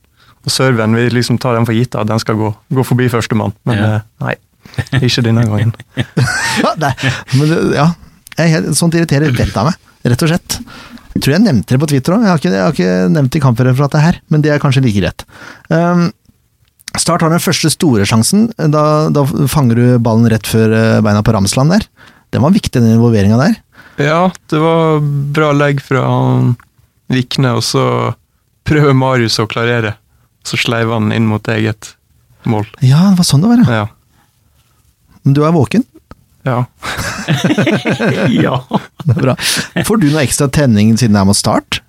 [0.46, 3.52] og serven, vi liksom tar den for gitt at den skal gå, gå forbi førstemann,
[3.68, 3.88] men Ja.
[3.98, 4.36] eh, nei.
[5.06, 5.74] Ikke denne gangen.
[6.62, 6.92] Ja, nei,
[7.38, 7.88] men ja.
[8.38, 9.76] Jeg, helt- sånt irriterer vettet av meg,
[10.12, 10.56] rett og slett.
[11.14, 13.44] Jeg tror jeg nevnte det på Twitter òg, jeg, jeg har ikke nevnt det i
[13.44, 15.24] kampreferatet her, men det er kanskje like greit.
[15.72, 16.08] Um,
[16.98, 18.82] Start har den første store sjansen, da,
[19.14, 21.84] da fanger du ballen rett før eh, beina på Ramsland der.
[22.34, 23.54] Den var viktig, den involveringa der.
[24.02, 24.98] Ja, det var
[25.36, 26.02] bra legg fra
[27.14, 27.84] Vikne, og så
[28.66, 29.94] prøver Marius å klarere.
[30.46, 31.92] Så sleiver han inn mot eget
[32.48, 32.66] mål.
[32.82, 33.78] Ja, det var sånn det var, ja.
[33.84, 33.86] Ja.
[35.24, 35.84] Men du er våken,
[36.48, 36.62] ja.
[38.44, 38.56] Ja.
[39.04, 39.34] det er bra.
[39.86, 41.82] Får du noe ekstra tenning siden det er mot start?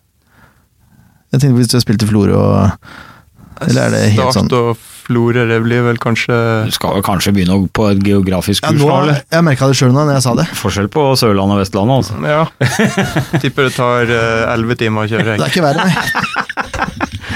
[1.32, 4.58] Jeg tenkte hvis du har spilt i Florø og Eller er det helt sånn Start
[4.60, 6.36] og Florø, det blir vel kanskje
[6.68, 9.24] Du skal vel kanskje begynne på et geografisk kurs Ja, nå, eller?
[9.32, 10.46] Jeg merka det sjøl nå når jeg sa det.
[10.60, 12.14] Forskjell på Sørlandet og Vestlandet, altså.
[12.28, 13.40] Ja.
[13.42, 15.38] Tipper det tar eh, elleve timer å kjøre.
[15.40, 16.38] Det er ikke verre, nei.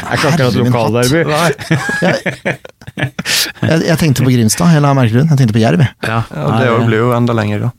[0.06, 1.24] Er ikke akkurat lokalderby.
[1.26, 2.60] Jeg,
[2.96, 5.32] Jeg, jeg tenkte på Grimstad, eller Merkelund.
[5.34, 5.82] Jeg tenkte på Jerv.
[6.06, 7.74] Ja, det blir jo enda lenger, da.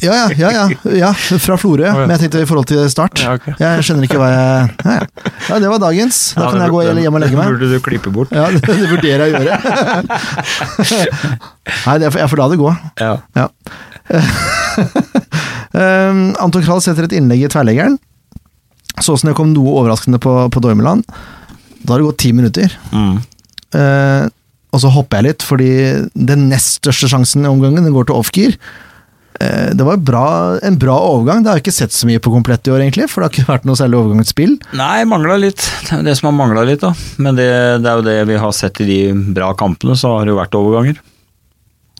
[0.00, 1.10] Ja, ja, ja, ja, ja.
[1.14, 3.20] Fra Florø, men jeg tenkte i forhold til start.
[3.60, 4.42] Jeg skjønner ikke hva jeg
[4.84, 5.32] Ja, ja.
[5.48, 6.18] ja det var dagens.
[6.36, 7.48] Da kan jeg gå hjem og legge meg.
[7.48, 8.34] Det burde du klippe bort.
[8.36, 9.58] Ja, det, det vurderer jeg å gjøre.
[11.86, 12.74] Nei, det er for, jeg får la det gå.
[13.00, 13.14] Ja.
[13.40, 13.48] Ja.
[15.70, 17.96] Um, Anton Krall setter et innlegg i tverleggeren.
[19.00, 21.06] Så som det kom noe overraskende på, på Dormeland.
[21.84, 22.76] Da har det gått ti minutter.
[22.92, 23.16] Mm.
[23.80, 24.28] Eh,
[24.70, 25.70] og så hopper jeg litt, fordi
[26.14, 28.54] den nest største sjansen i omgangen den går til off-gear.
[29.40, 30.24] Eh, det var bra,
[30.62, 31.42] en bra overgang.
[31.42, 33.08] Det har jeg ikke sett så mye på komplett i år, egentlig.
[33.10, 34.56] For det har ikke vært noe særlig overgangsspill.
[34.78, 35.64] Nei, mangla litt.
[35.88, 36.92] Det er det som har mangla litt, da.
[37.18, 37.48] Men det,
[37.82, 39.00] det er jo det vi har sett i de
[39.34, 41.00] bra kampene, så har det jo vært overganger.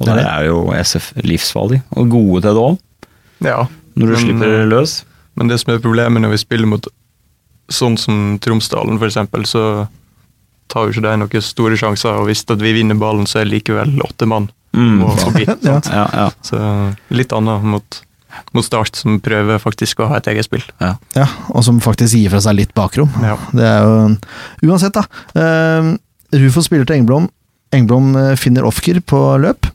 [0.01, 0.31] Og Det er det det.
[0.37, 2.79] er jo SF livsfarlig, og gode til det òg.
[3.45, 3.59] Ja.
[3.97, 4.95] Når du Men, slipper det løs.
[5.37, 6.87] Men det som er problemet når vi spiller mot
[7.71, 9.87] sånn som Tromsdalen, eksempel, så
[10.71, 12.21] tar jo ikke de noen store sjanser.
[12.21, 15.03] Og hvis vi vinner ballen, så er det likevel åtte mann Mm.
[15.03, 15.47] Og forbi.
[15.67, 15.81] Ja.
[15.91, 16.29] Ja, ja.
[16.47, 16.61] Så
[17.15, 18.01] litt annet mot,
[18.55, 20.63] mot Start, som prøver faktisk å ha et eget spill.
[20.79, 23.11] Ja, og som faktisk gir fra seg litt bakrom.
[23.25, 23.37] Ja.
[23.51, 25.05] Det er jo Uansett, da.
[25.35, 25.97] Uh,
[26.39, 27.27] Rufo spiller til Engblom.
[27.75, 29.67] Engblom eh, finner Ofker på løp.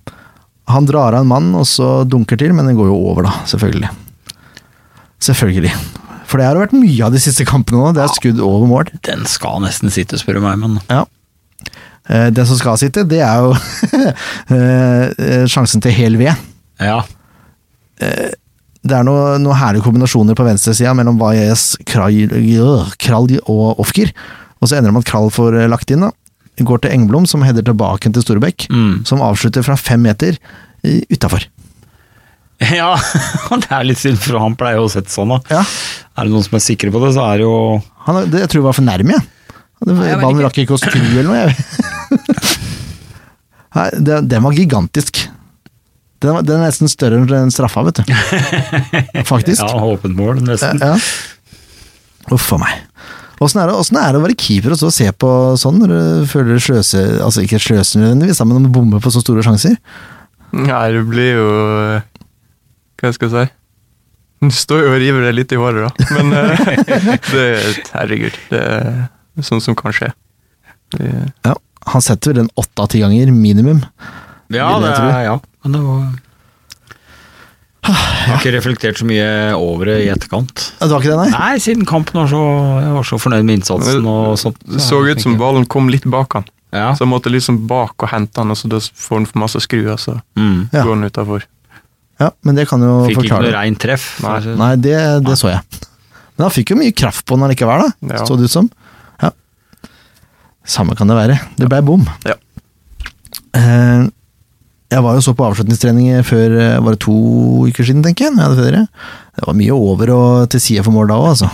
[0.71, 3.33] Han drar av en mann, og så dunker til, men den går jo over, da.
[3.47, 3.91] Selvfølgelig.
[5.23, 5.75] Selvfølgelig.
[6.25, 7.91] For det har vært mye av de siste kampene nå.
[7.95, 8.89] Det er skudd over mål.
[9.05, 11.03] Den skal nesten sitte, spør du meg, men Ja.
[12.09, 13.53] Eh, Den som skal sitte, det er jo
[14.55, 16.35] eh, sjansen til hel ved.
[16.81, 17.01] ja.
[18.85, 22.27] Det er noen noe herlige kombinasjoner på venstresida mellom Vajez, Krall,
[23.01, 24.11] Krall og Ofker.
[24.61, 26.03] Og så ender det med at Krall får eh, lagt inn.
[26.05, 26.11] da.
[26.61, 28.67] Går til Engblom, som header tilbake til Storebekk.
[28.69, 28.99] Mm.
[29.09, 30.37] Som avslutter fra fem meter
[31.09, 31.47] utafor.
[32.79, 32.93] Ja,
[33.59, 35.41] det er litt synd, for han pleier jo å sette sånn, da.
[35.51, 35.63] Ja.
[36.15, 37.55] Er det noen som er sikre på det, så er det jo
[38.07, 39.27] Han, det, jeg tror det var for nærme, jeg.
[39.85, 41.41] Det- Nei, jeg Ballen rakk ikke å skru eller noe.
[41.43, 41.53] Jeg.
[43.75, 45.25] Nei, det- den var gigantisk.
[46.23, 48.13] Den, den er nesten større enn straffa, vet du.
[49.33, 49.61] Faktisk.
[49.61, 50.79] Ja, åpent mål, nesten.
[50.81, 50.95] Ja.
[52.33, 52.79] Uff a meg.
[53.43, 56.61] Åssen er, er det å være keeper og så se på sånn, når du føler
[56.63, 59.75] sløse Altså ikke sløse nødvendigvis, men å bomme på så store sjanser?
[60.55, 61.49] Nei, det blir jo
[63.05, 63.45] Hva skal si?
[64.45, 66.09] Du står jo og river deg litt i håret, da.
[66.17, 67.45] Men eh, det
[67.95, 68.35] Herregud.
[68.51, 70.11] Det er sånn som kan skje.
[70.95, 71.13] Det,
[71.47, 71.55] Ja.
[71.93, 73.83] Han setter vel en åtte av ti ganger, minimum.
[74.49, 75.35] Ja, det er, ja.
[75.63, 75.99] Men det var
[77.85, 77.93] Jeg
[78.25, 80.63] har ikke reflektert så mye over det i etterkant.
[80.79, 81.29] Det var ikke det, nei?
[81.35, 82.39] Nei, siden kampen var så
[82.81, 84.57] Jeg var så fornøyd med innsatsen og sånt.
[84.65, 86.47] det så ut som ballen kom litt bak han.
[86.73, 86.89] Ja.
[86.97, 89.61] Så jeg måtte liksom bak og hente han, og så da får han for masse
[89.61, 90.65] skruer, så Mm.
[90.73, 91.45] Går han utafor.
[92.21, 93.53] Ja, men det kan jo Fikk ikke noe det.
[93.57, 94.05] reint treff.
[94.23, 94.59] Nei, det sånn.
[94.61, 94.95] Nei, det,
[95.27, 95.61] det så jeg.
[96.37, 98.15] Men han fikk jo mye kraft på den allikevel, da.
[98.15, 98.25] Ja.
[98.27, 98.69] Så det ut som.
[99.23, 99.31] Ja.
[100.65, 101.39] Samme kan det være.
[101.59, 102.05] Det blei bom.
[102.27, 102.35] Ja.
[103.55, 104.05] Eh,
[104.95, 107.15] jeg var jo så på avslutningstrening før eh, Var det to
[107.67, 108.35] uker siden, tenker jeg?
[108.37, 108.83] jeg ferie.
[109.35, 111.49] Det var mye over og til side for mål da òg, altså.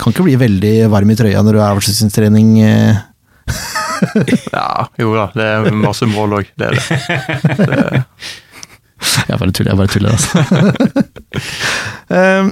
[0.00, 2.50] Kan ikke bli veldig varm i trøya når du er avslutningstrening.
[2.64, 3.04] eh.
[4.54, 6.50] Ja, jo da, det er masse mål òg.
[6.60, 8.04] Det er det.
[9.28, 10.32] Jeg bare tuller, jeg bare tuller, altså.
[12.08, 12.46] Eh,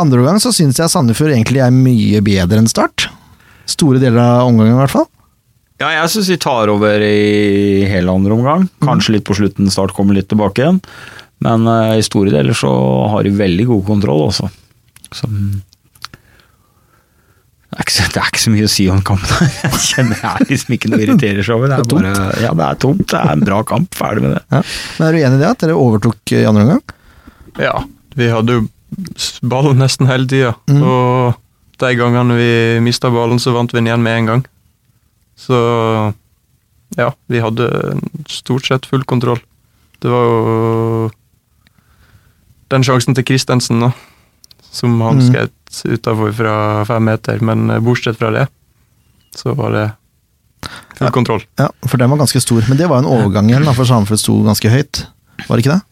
[0.00, 3.04] andre omgang så syns jeg Sandefjord egentlig er mye bedre enn Start.
[3.68, 5.04] Store deler av omgangen, i hvert fall.
[5.78, 8.64] Ja, jeg syns de tar over i hele andre omgang.
[8.80, 10.80] Kanskje litt på slutten, Start kommer litt tilbake igjen.
[11.44, 12.70] Men eh, i store deler så
[13.12, 14.48] har de veldig god kontroll, også.
[15.14, 15.28] Så,
[17.68, 19.50] det, er ikke, så- det er ikke så mye å si om kampen.
[19.64, 21.68] Jeg kjenner jeg er liksom ikke noe irriterer seg over.
[21.68, 23.04] Det er Det er bare, ja, det er tomt.
[23.12, 23.94] Det er en bra kamp.
[23.98, 24.42] Ferdig med det.
[24.56, 24.62] Ja.
[24.98, 26.82] Men er du enig i det, at dere overtok i andre omgang?
[27.58, 27.74] Ja,
[28.16, 28.68] vi hadde jo
[29.52, 30.54] ballen nesten hele tida.
[30.70, 30.80] Mm.
[30.82, 31.36] Og
[31.78, 32.50] de gangene vi
[32.82, 34.46] mista ballen, så vant vi den igjen med en gang.
[35.38, 35.54] Så
[36.96, 37.68] ja, vi hadde
[38.32, 39.38] stort sett full kontroll.
[40.00, 41.10] Det var jo
[42.72, 43.92] den sjansen til Christensen, da.
[44.72, 45.28] Som han Mm.
[45.32, 45.52] skjøt
[45.84, 46.54] utafor fra
[46.88, 47.40] fem meter.
[47.44, 48.46] Men eh, bortsett fra det,
[49.36, 49.86] så var det
[50.98, 51.10] full Ja.
[51.14, 51.42] kontroll.
[51.58, 52.64] Ja, for den var ganske stor.
[52.68, 55.04] Men det var en overgang igjen, for Sandefjord sto ganske høyt.
[55.46, 55.84] Var det ikke det?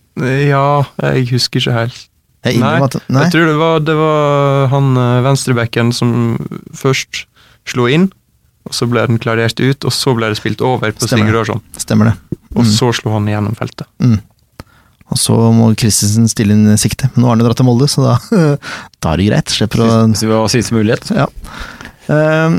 [0.49, 2.09] Ja, jeg husker ikke helt.
[2.47, 3.23] Jeg Nei, at Nei.
[3.27, 6.13] Jeg tror det var, det var han eh, venstrebacken som
[6.75, 7.25] først
[7.67, 8.09] slo inn,
[8.67, 11.27] og så ble den klarert ut, og så ble det spilt over på Stemmer.
[11.27, 11.63] Stig Rørsson.
[11.79, 12.17] Stemmer det.
[12.57, 12.71] Og Mm.
[12.73, 13.87] så slo han gjennom feltet.
[14.01, 14.21] Mm.
[15.15, 17.11] Og så må Christensen stille inn sikte.
[17.15, 18.17] Men nå har han jo dratt til Molde, så da,
[19.03, 19.55] da er det greit.
[19.55, 21.13] Slipper å Siste, siste mulighet.
[21.15, 21.29] Ja.
[22.11, 22.59] Uh,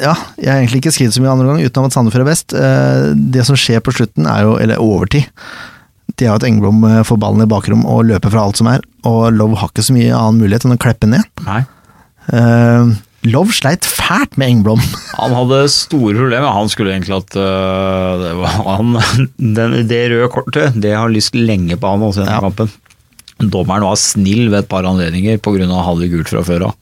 [0.00, 2.54] ja, jeg har egentlig ikke skrevet så mye andre gang utenom at Sandefjord er best.
[2.56, 5.28] Uh, det som skjer på slutten, er jo, eller overtid,
[6.18, 8.70] det har jo at Engblom eh, får ballen i bakrom og løper fra alt som
[8.70, 11.26] er, og Love har ikke så mye annen mulighet enn å kleppe ned.
[11.46, 11.60] Nei.
[12.34, 14.78] Ehm, Love sleit fælt med Engblom.
[15.18, 16.52] Han hadde store problemer.
[16.54, 18.92] Han skulle egentlig hatt øh, det, var, han,
[19.58, 22.44] den, det røde kortet, det har lyst lenge på han også i denne Ja.
[22.46, 22.70] kampen.
[23.38, 25.66] Dommeren var snill ved et par anledninger pga.
[25.86, 26.74] hadde gult fra før av.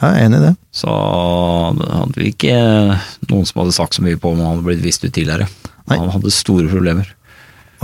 [0.00, 0.54] Jeg er enig i det.
[0.74, 0.90] Så
[1.78, 2.56] det hadde vi ikke
[3.30, 5.46] noen som hadde sagt så mye på om han hadde blitt vist ut tidligere.
[5.88, 5.96] Nei.
[6.00, 7.08] Han hadde store problemer.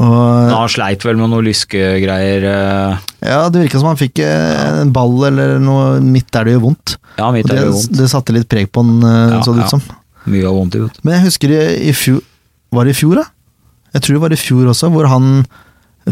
[0.01, 2.47] Og, da han sleit vel med noe lyskegreier.
[2.49, 6.55] øh, ja, det virka som han fikk eh, en ball eller noe midt der det
[6.57, 6.95] gjør vondt.
[7.19, 7.99] Ja, midt der det, det vondt.
[7.99, 9.83] det satte litt preg på han, eh, Ja, så det ut som.
[10.31, 11.01] Mye av vondt i vet.
[11.05, 12.21] Men jeg husker i, i fjor
[12.77, 13.27] Var det i fjor, da?
[13.97, 15.45] Jeg tror det var i fjor også, hvor han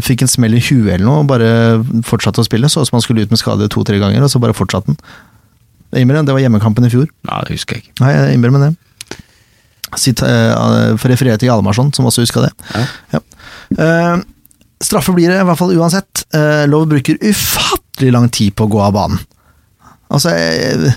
[0.03, 1.49] fikk en smell i huet eller noe og bare
[2.05, 2.67] fortsatte å spille.
[2.69, 4.99] Så ut som han skulle ut med skade to-tre ganger, og så bare fortsatte han.
[5.95, 7.07] Jeg innrømmer det, det var hjemmekampen i fjor.
[7.29, 7.95] Nei, det husker jeg ikke.
[8.03, 8.73] Nei, jeg innrømmer det.
[9.97, 12.51] Sitt, uh, for å referere til Hjalmarsson, som også huska det.
[12.75, 12.83] Ja.
[13.15, 13.21] Ja.
[13.79, 14.21] Uh,
[14.83, 16.25] straffe blir det i hvert fall uansett.
[16.35, 19.21] Uh, Lov bruker ufattelig lang tid på å gå av banen.
[20.09, 20.95] Altså, eh,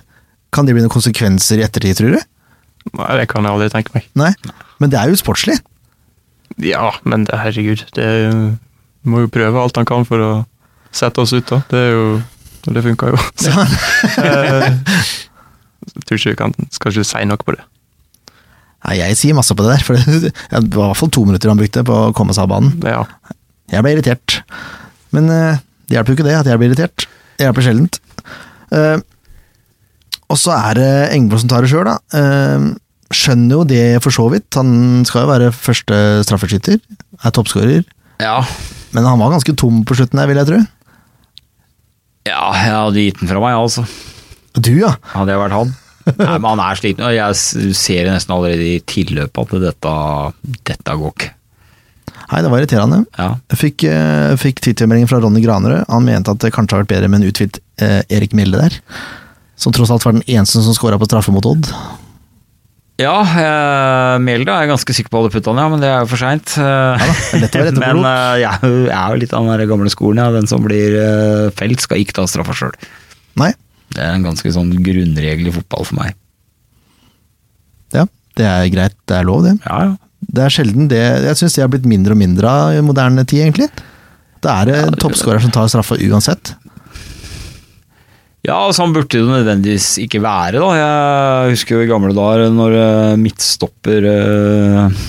[0.52, 2.20] kan det bli noen konsekvenser i ettertid, tror du?
[2.96, 4.06] Nei, det kan jeg aldri tenke meg.
[4.16, 4.30] Nei,
[4.80, 5.58] men det er jo sportslig.
[6.64, 8.38] Ja, men det, herregud, det er
[9.08, 10.30] må jo prøve alt han kan for å
[10.94, 11.60] sette oss ut, da.
[11.70, 12.06] Det er jo
[12.70, 13.20] det funka jo.
[13.42, 13.50] Så,
[14.22, 14.68] eh,
[15.82, 17.64] jeg tror ikke vi kan Skal ikke si noe på det.
[18.82, 21.52] Nei, jeg sier masse på det der, for det var i hvert fall to minutter
[21.52, 22.74] han brukte på å komme seg av banen.
[22.82, 23.04] Ja.
[23.72, 24.40] Jeg ble irritert.
[25.14, 27.06] Men eh, det hjelper jo ikke det, at jeg blir irritert.
[27.38, 27.98] Det hjelper sjeldent.
[28.74, 28.98] Eh,
[30.32, 31.98] og så er det Engvold som tar det sjøl, da.
[32.18, 32.68] Eh,
[33.12, 34.48] skjønner jo det for så vidt.
[34.56, 36.78] Han skal jo være første straffeskytter,
[37.22, 37.82] er toppskårer.
[38.22, 38.38] Ja.
[38.96, 40.62] Men han var ganske tom på slutten der, vil jeg tro.
[42.28, 43.84] ja, jeg hadde gitt den fra meg, altså.
[44.56, 44.94] Du, ja.
[45.14, 45.72] Hadde jeg vært han.
[46.06, 49.94] Nei, men han er sliten, og jeg ser nesten allerede i tilløpet at dette,
[50.72, 51.32] dette går ikke.
[52.32, 53.00] Nei, det var irriterende.
[53.18, 53.30] Ja.
[53.52, 55.84] Jeg fikk, uh, fikk Twitter-melding fra Ronny Granerød.
[55.92, 58.78] Han mente at det kanskje har vært bedre med en uthvilt eh, Erik Milde der.
[59.60, 61.68] Som tross alt var den eneste som skåra på straffe mot Odd.
[63.00, 66.10] Ja, eh, Mjelde er jeg ganske sikker på hadde putta ja, men det er jo
[66.10, 66.54] for seint.
[66.58, 70.28] Ja å være men eh, jeg er jo litt av den gamle skolen, ja.
[70.34, 72.76] Den som blir eh, felt, skal ikke ta straffa sjøl.
[73.40, 73.52] Nei,
[73.92, 76.16] Det er en ganske sånn grunnregel i fotball for meg.
[77.92, 78.06] ja,
[78.38, 78.96] det er greit.
[79.08, 79.58] Det er lov, det.
[79.66, 79.96] Ja, ja.
[80.22, 83.24] Det er sjelden det Jeg syns det har blitt mindre og mindre av i moderne
[83.26, 83.68] tid, egentlig.
[84.42, 86.54] Da er det Ja, toppskårer som tar straffa uansett.
[88.42, 90.70] Ja, sånn burde det nødvendigvis ikke være, da.
[90.74, 95.02] Jeg husker jo i gamle dager når eh, midtstopper eh,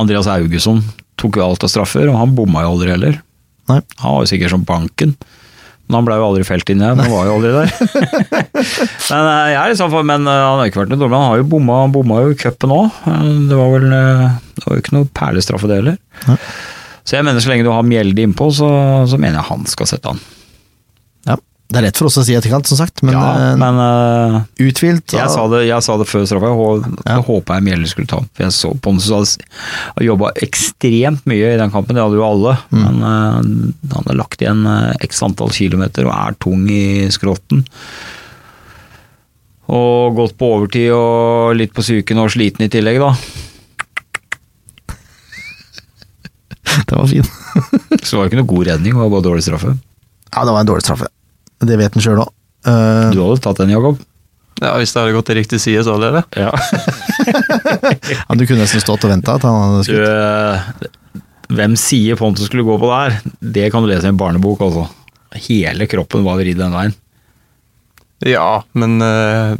[0.00, 0.80] Andreas Augusson
[1.20, 3.18] tok jo alt av straffer, og han bomma jo aldri heller.
[3.68, 3.82] Nei.
[4.00, 5.12] Han var jo sikkert som banken.
[5.88, 7.70] Men han ble jo aldri felt inn igjen, han var jo aldri der.
[9.10, 11.30] men eh, jeg er liksom, for- men eh, han har ikke vært noe dårlig, han
[11.32, 12.98] har jo bomma, han bomma jo i cupen òg.
[13.48, 14.24] Det var vel eh,
[14.58, 15.96] det var jo ikke noe perlestraffe det heller.
[17.08, 18.68] Så jeg mener så lenge du har Mjelde innpå, så,
[19.08, 20.20] så mener jeg han skal sette han.
[21.68, 24.36] Det er lett for oss å si etterkant, som sagt, men, ja, eh, men uh,
[24.64, 27.18] uthvilt jeg sa, det, jeg sa det før straffa, og Ja.
[27.26, 28.22] håpa jeg Mjelde skulle ta.
[28.32, 32.24] For jeg så på han hadde jobba ekstremt mye i den kampen, det hadde jo
[32.24, 32.54] alle.
[32.72, 32.80] Mm.
[32.86, 37.60] Men uh, han hadde lagt igjen eh, x antall kilometer og er tung i skrotten.
[39.68, 43.12] Og gått på overtid og litt på psyken og sliten i tillegg, da.
[46.88, 47.28] det var fin.
[48.00, 49.76] Så det var ikke noe god redning, det var bare dårlig straffe.
[50.32, 51.12] Ja, det var en dårlig straffe.
[51.64, 52.30] Det vet han sjøl òg.
[52.64, 53.98] Du hadde tatt den, Jakob?
[54.60, 56.42] ja, Hvis det hadde gått til riktig side, så hadde jeg det.
[56.42, 56.52] Ja.
[58.28, 60.80] Ja, du kunne nesten stått og venta at han hadde skutt.
[60.82, 63.18] Du, hvem sier Pontus skulle gå på der?
[63.40, 64.86] Det kan du lese i en barnebok, altså.
[65.48, 66.94] Hele kroppen var vridd den veien.
[68.26, 69.54] Ja, men uh,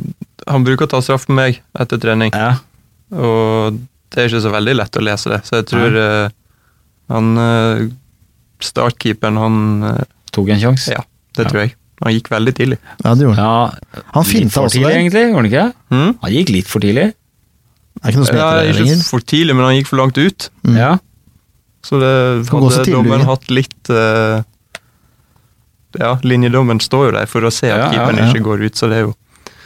[0.50, 2.56] han bruker å ta straff på meg etter trening, Ja.
[3.14, 3.78] og
[4.10, 5.40] det er ikke så veldig lett å lese det.
[5.46, 6.30] Så jeg tror uh,
[7.14, 7.86] han uh,
[8.58, 10.00] Startkeeperen, han eh,
[10.34, 10.90] Tok en sjanse.
[10.96, 11.04] Ja,
[11.38, 11.50] det Ja.
[11.52, 11.76] tror jeg.
[12.04, 12.78] Han gikk veldig tidlig.
[13.04, 13.44] Ja, det gjorde han.
[13.44, 14.98] Ja, Han litt finta for også tidlig, der.
[14.98, 15.64] egentlig, gjorde han ikke?
[15.90, 16.10] Mm?
[16.22, 17.06] Han gikk litt for tidlig.
[17.98, 20.18] Det er ikke noe som heter det ikke for tidlig, men han gikk for langt
[20.22, 20.50] ut.
[20.62, 20.76] Mm.
[20.78, 20.90] Ja.
[21.82, 22.12] Så det
[22.46, 24.42] så hadde tidlig, dommeren hatt litt uh,
[25.98, 28.26] Ja, linjedommen står jo der for å se at Ja, ja, keeperen ja.
[28.32, 29.14] ikke går ut, så det er jo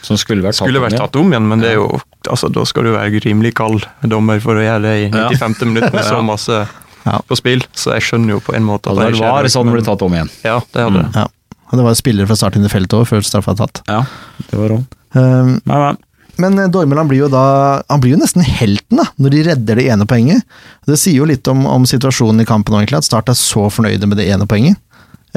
[0.05, 1.87] Som skulle vært tatt Skulle vært tatt om igjen, men det er jo
[2.29, 5.27] altså, da skal du være rimelig kald dommer for å gjøre det i Ja.
[5.33, 5.67] 95.
[5.73, 6.61] minutt med så masse
[7.03, 7.17] Ja.
[7.27, 7.59] på spill.
[7.75, 10.01] Så jeg skjønner jo på en måte at det vært var sånn det ble tatt
[10.05, 10.29] om igjen.
[10.45, 11.11] Ja, det hadde Mm.
[11.11, 11.19] det.
[11.19, 11.27] Ja.
[11.73, 13.79] Og det var spillere fra start inn i feltet òg, før straffa er tatt.
[13.89, 14.03] Ja,
[14.51, 14.97] det var råd.
[15.17, 16.01] Um, Men, men.
[16.41, 19.77] Men eh, Dormeland blir jo da Han blir jo nesten helten da, når de redder
[19.77, 20.41] det ene poenget.
[20.89, 24.09] Det sier jo litt om, om situasjonen i kampen, egentlig, at Start er så fornøyde
[24.09, 24.79] med det ene poenget.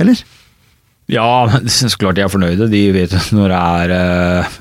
[0.01, 0.21] Eller?
[1.13, 1.27] Ja,
[1.69, 2.71] så klart de er fornøyde.
[2.73, 4.57] De vet når det er eh,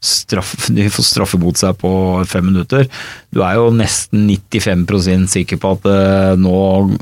[0.00, 1.90] straff, De får straffe mot seg på
[2.30, 2.86] fem minutter.
[3.34, 6.54] Du er jo nesten 95% sikker på at eh, nå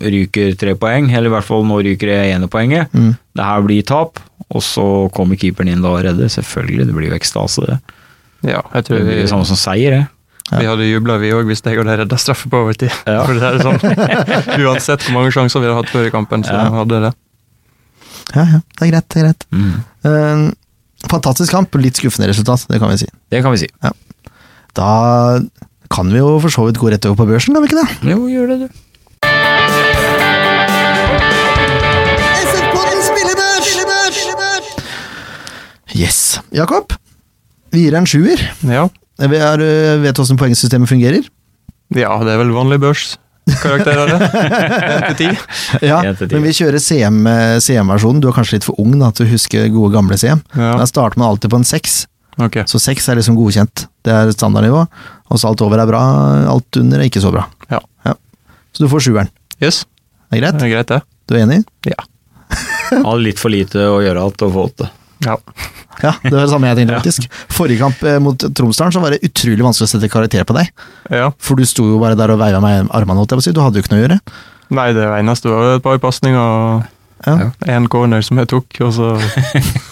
[0.03, 2.93] ryker tre poeng, eller i hvert fall nå ryker det ene poenget.
[2.95, 3.13] Mm.
[3.39, 4.19] Det her blir tap,
[4.53, 6.29] og så kommer keeperen inn da og redder.
[6.33, 7.79] Selvfølgelig, det blir jo ekstase, det.
[8.43, 10.59] Ja, jeg tror det blir det samme som seier, det.
[10.59, 12.91] vi hadde jubla vi òg hvis jeg hadde redda straffe på overtid.
[13.07, 13.23] Ja.
[13.29, 16.57] For det er sånn, Uansett hvor mange sjanser vi hadde hatt før i kampen, så
[16.59, 16.67] Ja.
[16.83, 17.13] hadde det.
[18.33, 19.09] Ja, ja, det er greit.
[19.13, 19.47] det er greit.
[19.53, 19.73] Mm.
[20.09, 20.43] Eh,
[21.11, 23.09] fantastisk kamp, litt skuffende resultat, det kan vi si.
[23.33, 23.69] Det kan vi si.
[24.77, 24.89] Da
[25.93, 28.15] kan vi jo for så vidt gå rett over på børsen, kan vi ikke det?
[28.15, 28.81] Jo, gjør det, du.
[35.93, 36.41] Yes.
[36.57, 36.95] Jakob,
[37.73, 38.41] vi gir deg en sjuer.
[38.65, 38.87] Ja.
[39.23, 41.27] Vi er, øh, vet hvordan poengsystemet fungerer.
[41.93, 44.29] ja, det er vel vanlig børskarakterer, det.
[44.93, 45.29] Én til ti.
[45.91, 47.61] Ja, men vi kjører CM-versjonen.
[47.65, 48.21] CM-versjonen.
[48.23, 50.43] Du er kanskje litt for ung da, til å huske gode, gamle CM.
[50.55, 50.77] Ja.
[50.81, 52.03] Da starter man alltid på en seks.
[52.41, 52.65] Okay.
[52.71, 53.87] Så seks er liksom godkjent.
[54.07, 54.85] Det er standardnivå.
[55.33, 56.01] Og så alt over er bra,
[56.53, 57.45] alt under er ikke så bra.
[57.73, 57.81] Ja.
[58.73, 59.29] Så du får sjueren.
[59.61, 59.83] Yes,
[60.31, 60.63] Det er det greit?
[60.65, 61.01] er greit, det.
[61.29, 61.59] Du er enig?
[61.87, 61.99] Ja.
[63.05, 64.89] Har litt for lite å gjøre alt og få åtte.
[65.27, 65.37] Ja.
[66.03, 67.27] Ja, det var det samme jeg tenkte, faktisk.
[67.53, 70.71] Forrige kamp eh, mot Tromsdalen så var det utrolig vanskelig å sette karakter på deg.
[71.13, 71.29] Ja.
[71.39, 73.55] For du sto jo bare der og veiva med armene, holdt jeg på å si.
[73.55, 74.19] Du hadde jo ikke noe å gjøre.
[74.73, 76.83] Nei, det eneste var et par pasninger
[77.29, 77.51] Ja.
[77.71, 79.13] én corner som jeg tok, og så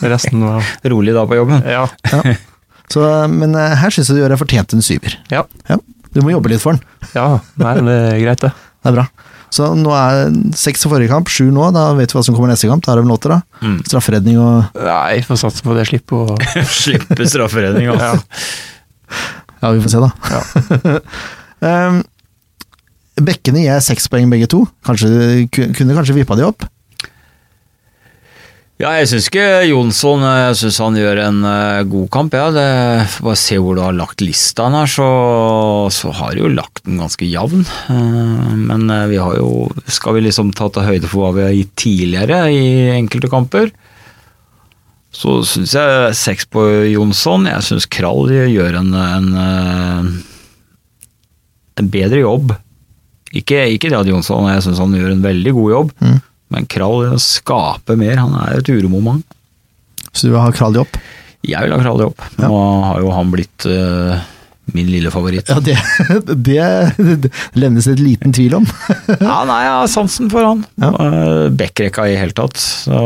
[0.02, 1.60] resten var Rolig da på jobben.
[1.68, 1.84] Ja.
[2.90, 5.14] Så, men eh, her syns jeg du gjør deg fortjent en syver.
[5.30, 5.44] Ja.
[6.10, 6.82] Du må jobbe litt for den.
[7.14, 7.28] ja.
[7.60, 8.50] Nei, det er greit, det.
[8.80, 9.04] Det er bra.
[9.54, 11.66] Så nå er seks i forrige kamp, sju nå.
[11.74, 12.84] Da vet vi hva som kommer neste kamp.
[12.86, 13.40] Da er det vel åtte, da.
[13.66, 13.78] Mm.
[13.88, 15.88] Strafferedning og Nei, får satse på det.
[15.90, 16.38] Slippe å
[16.82, 18.22] Slippe strafferedning, altså.
[19.60, 20.94] Ja, vi får se, da.
[21.66, 22.02] um,
[23.30, 24.62] bekkene gir seks poeng begge to.
[24.86, 25.10] Kanskje,
[25.52, 26.64] kunne kanskje vippa de opp?
[28.80, 32.36] Ja, jeg syns ikke Jonsson Jeg synes han gjør en eh, god kamp.
[32.36, 32.46] Ja.
[32.54, 32.64] Det,
[33.20, 35.08] bare se hvor du har lagt lista her, så,
[35.92, 37.66] så har du jo lagt den ganske jevn.
[37.92, 41.44] Eh, men eh, vi har jo Skal vi liksom ta til høyde for hva vi
[41.44, 42.64] har gitt tidligere i
[42.94, 43.68] enkelte kamper,
[45.12, 46.64] så syns jeg seks på
[46.94, 47.48] Jonsson.
[47.50, 50.10] Jeg syns Krall gjør en, en, eh,
[51.82, 52.56] en bedre jobb.
[53.36, 55.96] Ikke, ikke det at Jonsson, jeg syns han gjør en veldig god jobb.
[56.00, 56.18] Mm.
[56.50, 59.22] Men Krall skaper mer, han er et uromoment.
[60.10, 60.98] Så du vil ha Krall opp?
[61.46, 62.20] Jeg vil ha Krall opp.
[62.40, 62.48] Ja.
[62.50, 64.18] Nå har jo han blitt uh,
[64.74, 65.48] min lille favoritt.
[65.48, 65.76] Ja, det,
[66.48, 66.58] det,
[67.22, 68.66] det levnes et liten tvil om.
[69.20, 70.66] Ja, nei, jeg har sansen for han.
[70.82, 70.90] Ja.
[70.90, 72.58] Uh, Backrekka i hele tatt.
[72.60, 72.98] Så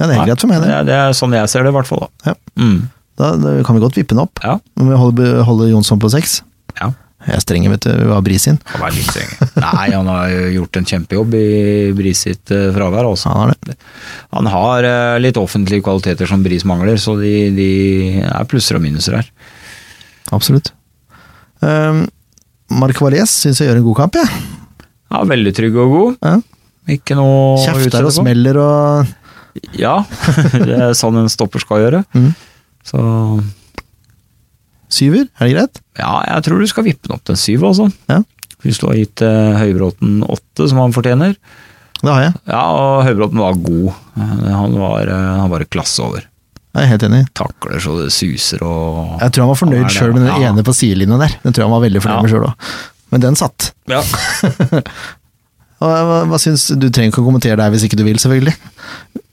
[0.00, 1.90] Ja, det er greit for meg, det, det er sånn jeg ser det, i hvert
[1.90, 2.06] fall.
[2.06, 2.32] Da.
[2.32, 2.38] Ja.
[2.58, 2.78] Mm.
[3.20, 4.40] Da, da kan vi godt vippe den opp.
[4.42, 4.56] Ja.
[4.80, 6.40] Om vi holder, holder Jonsson på seks.
[6.80, 6.92] ja.
[7.22, 7.90] Jeg er streng, vet du.
[7.94, 8.56] Vi har Bris er
[8.96, 9.48] litt strenge.
[9.62, 11.46] Nei, han har gjort en kjempejobb i
[11.94, 13.06] Bris sitt eh, fravær.
[13.12, 13.30] Også.
[13.30, 13.76] Han har det.
[14.34, 17.70] Han har eh, litt offentlige kvaliteter som Bris mangler, så de, de
[18.26, 19.30] er plusser og minuser her.
[20.34, 20.72] Absolutt.
[21.62, 22.08] Um,
[22.82, 24.42] Mark Valles syns jeg gjør en god kamp, jeg.
[25.12, 26.20] Ja, veldig trygg og god.
[26.24, 26.36] Ja.
[26.90, 29.10] Ikke noe Kjefter og smeller og
[29.78, 30.00] Ja,
[30.66, 32.00] det er sånn en stopper skal gjøre.
[32.16, 32.32] Mm.
[32.82, 33.02] Så
[34.92, 35.80] Syver, er det greit?
[35.98, 37.86] ja, jeg tror du skal vippe den opp til en syv, altså.
[38.12, 38.20] Ja.
[38.62, 41.32] Hvis du har gitt uh, Høybråten åtte, som han fortjener.
[42.02, 42.34] Det har jeg.
[42.50, 43.88] Ja, og Høybråten var god.
[44.18, 46.24] Eh, Han var, eh, han var et klasse over.
[46.72, 47.20] Jeg er helt enig.
[47.36, 50.50] Takler så det suser og Jeg tror han var fornøyd sjøl med den ja.
[50.50, 51.34] ene på sidelinja der.
[51.44, 52.22] Den tror jeg han var veldig fornøyd Ja.
[52.24, 52.70] med sjøl òg.
[53.12, 53.68] Men den satt.
[53.92, 54.00] Ja.
[55.82, 58.54] hva, Hva, hva syns Du trenger ikke å kommentere der hvis ikke du vil, selvfølgelig.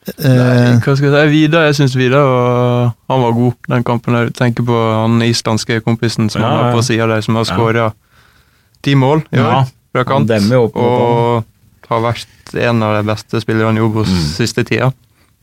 [0.08, 1.32] Nei, Eh, hva skal jeg si?
[1.34, 4.16] Vidar, jeg syns Vidar var, han var god den kampen.
[4.16, 6.76] Jeg tenker på han islandske kompisen som Ja, har ja.
[6.78, 7.92] på sida der, som har skåra
[8.82, 10.32] ti mål i år fra kant.
[10.32, 11.44] og
[11.90, 14.26] har vært en av de beste spillerne i Obos Mm.
[14.38, 14.92] siste tida.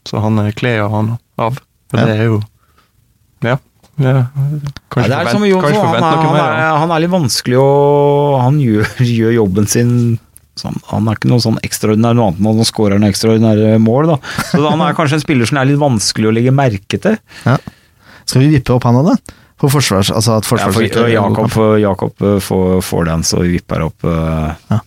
[0.07, 1.57] Så han eh, kler han av.
[1.93, 2.41] Og det er jo
[3.43, 3.57] Ja.
[3.99, 4.25] ja.
[4.89, 6.41] Kanskje forvent- han, er, noe mer.
[6.41, 6.59] han.
[6.59, 8.85] er, han er litt vanskelig å Han gjør,
[9.19, 10.19] gjør jobben sin
[10.59, 13.77] sånn, Han er ikke noe sånn ekstraordinær noe annet enn at han skårer noen ekstraordinære
[13.83, 14.13] mål.
[14.13, 14.17] Da.
[14.51, 17.17] Så han er kanskje en spiller som er litt vanskelig å legge merke til.
[18.25, 19.17] skal vi vippe opp han av da?
[19.57, 20.11] For forsvars...
[20.13, 24.05] Altså at Ja, for Jakob, for Jakob eh, får, får den, så vi vipper opp
[24.05, 24.81] uh, Ja.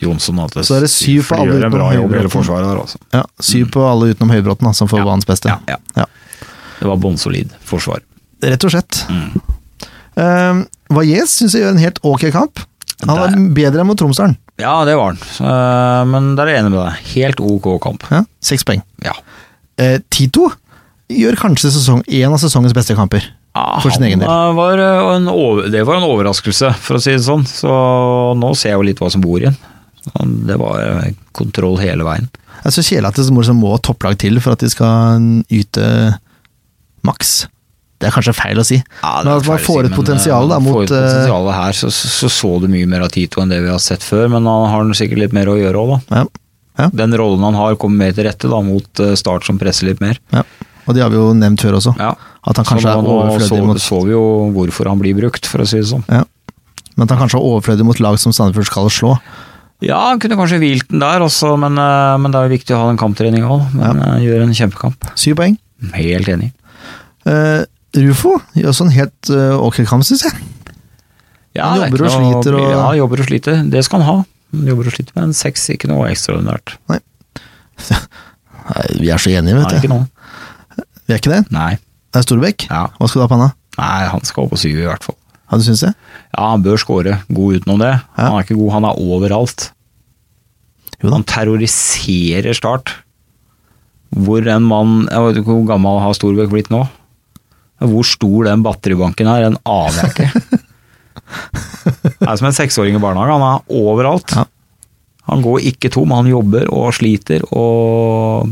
[0.00, 0.38] Jonsson.
[0.40, 2.78] At det, Så er det syv på alle utenom Høybråten.
[2.78, 2.98] altså.
[3.12, 5.04] Ja, Syv på alle utenom Høybråten, som får Ja.
[5.10, 5.50] banens beste.
[5.50, 5.76] Ja, ja.
[5.96, 6.06] Ja.
[6.78, 8.00] Det var bånnsolid forsvar.
[8.42, 9.02] Rett og slett.
[9.10, 9.42] Mm.
[10.14, 12.62] Um, Valles syns jeg gjør en helt ok kamp.
[13.06, 14.36] Han er bedre enn mot Tromsdalen.
[14.60, 15.20] Ja, det var han.
[15.40, 17.06] Eh, men der er jeg enig med deg.
[17.16, 18.04] Helt ok kamp.
[18.12, 18.82] Ja, Seks poeng.
[19.04, 19.14] Ja.
[19.80, 20.50] Eh, Tito
[21.12, 23.24] gjør kanskje sesong, en av sesongens beste kamper.
[23.54, 24.28] Ah, For sin egen del.
[24.30, 24.78] eh, Var
[25.16, 27.44] en over, det var en overraskelse, for å si det sånn.
[27.48, 27.72] Så
[28.38, 29.56] nå ser jeg jo litt hva som bor igjen.
[30.46, 32.28] Det var kontroll hele veien.
[32.62, 35.84] Det er så kjedelig at det må, må topplag til for at de skal yte
[37.04, 37.46] maks.
[38.02, 38.80] Det er kanskje feil å si.
[38.82, 41.54] Ja, men at man feil å får si, potensialet eh, mot får et eh, potensialet
[41.60, 44.26] her, så, så så du mye mer av Tito enn det vi har sett før,
[44.32, 46.18] men han har sikkert litt mer å gjøre òg, da.
[46.18, 46.24] ja,
[46.82, 49.86] ja, Den rollen han har, kommer mer til rette da, mot eh, Start som presser
[49.92, 50.18] litt mer.
[50.34, 50.42] ja.
[50.82, 51.92] Og det har vi jo nevnt før også.
[51.94, 52.08] Ja.
[52.42, 55.46] At han kanskje Så er overflødig så, mot så vi jo hvorfor han blir brukt,
[55.46, 56.02] for å si det sånn.
[56.10, 56.24] ja.
[56.96, 59.12] Men at han kanskje er overflødig mot lag som Sandefjord skal slå.
[59.82, 62.74] Ja, han kunne kanskje hvilt den der også, men, eh, men det er jo viktig
[62.74, 63.62] å ha den kamptreninga òg.
[63.78, 65.06] Men gjøre gjør en kjempekamp.
[65.22, 65.54] Syv poeng.
[65.94, 66.50] Helt enig.
[67.30, 67.62] Eh,
[67.92, 70.32] Rufo gjør sånn helt eh, ok kamp, syns jeg.
[71.58, 73.58] Ja, Han er jobber og sliter og- Ja, jobber og sliter.
[73.70, 74.24] Det skal han ha.
[74.56, 76.76] Han jobber og sliter med en seks, ikke noe ekstraordinært.
[76.88, 79.74] Nei, vi er så enige, vet du.
[79.74, 80.06] Nei, ikke noen.
[80.06, 80.86] noe.
[81.08, 81.42] Vi er ikke det?
[81.52, 81.72] Nei.
[82.12, 82.66] Det er Storbekk.
[82.70, 82.86] Ja.
[82.96, 83.82] Hva skal du ha på han, da?
[83.82, 85.16] Nei, han skal opp på syv i hvert fall.
[85.50, 85.92] Ja, du syns det?
[86.32, 87.18] Ja, han bør score.
[87.28, 87.92] God utenom det.
[88.16, 88.28] Ja.
[88.30, 89.68] Han er ikke god, han er overalt.
[91.02, 91.10] Jo.
[91.12, 92.92] Han terroriserer Start.
[94.12, 96.84] Hvor en mann Jeg vet ikke hvor gammel har Storbekk blitt nå?
[97.90, 100.58] Hvor stor den batteribanken er, den aner jeg ikke.
[102.02, 103.34] Det er som en seksåring i barnehage.
[103.34, 104.34] Han er overalt.
[104.36, 104.46] Ja.
[105.30, 108.50] Han går ikke tom, han jobber og sliter og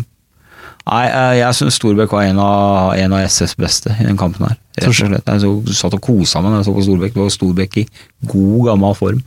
[0.90, 4.46] Nei, eh, jeg syns Storbekk var en av, en av SS' beste i den kampen
[4.48, 4.56] her.
[4.78, 5.28] Rett og slett.
[5.28, 7.12] Jeg så, satt og kosa meg når jeg så på Storbekk.
[7.14, 7.84] Det var Storbekk i
[8.32, 9.20] god, gammel form.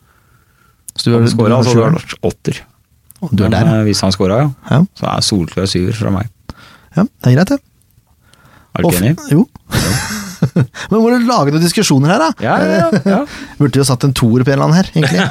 [0.97, 2.59] Så du, har skåra, har du har vært åtter.
[3.29, 4.49] du er der, Men, eh, Hvis han skåra, ja.
[4.73, 4.81] ja.
[4.97, 6.33] Så er solklar syver fra meg.
[6.97, 7.05] ja.
[7.05, 7.61] Det er greit, det.
[8.73, 9.15] Er du ikke enig?
[9.31, 9.41] Jo.
[10.91, 12.29] Men må du lage noen diskusjoner her, da?
[12.43, 13.19] Ja, ja, ja.
[13.61, 15.21] Burde jo satt en toer på en eller annen her, egentlig.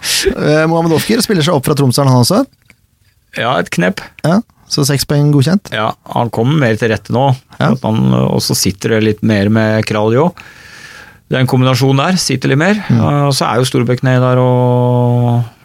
[0.00, 2.38] Eh, Mohammed Ofker spiller seg opp fra Tromsdalen, han også.
[3.36, 4.00] ja, et knepp.
[4.24, 5.68] Ja, Så seks poeng godkjent.
[5.74, 7.26] Ja, han kommer mer til rette nå.
[7.58, 7.68] Ja.
[7.84, 10.30] Han, og så sitter det litt mer med Kralj òg.
[11.36, 12.76] en kombinasjon der sitter litt mer.
[12.88, 13.00] Mm.
[13.28, 14.54] Og så er jo Storbekk nede der og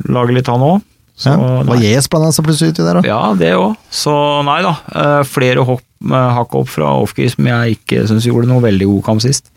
[0.10, 0.80] lager litt, han òg.
[1.24, 1.36] Ja.
[1.64, 3.06] Var Jes blanda seg plutselig uti der òg?
[3.08, 3.78] Ja, det òg.
[3.94, 4.12] Så
[4.44, 4.74] nei da.
[4.92, 8.88] eh, Flere hopp, eh, hakk opp fra Ofker som jeg ikke syns gjorde noe veldig
[8.90, 9.48] god kamp sist.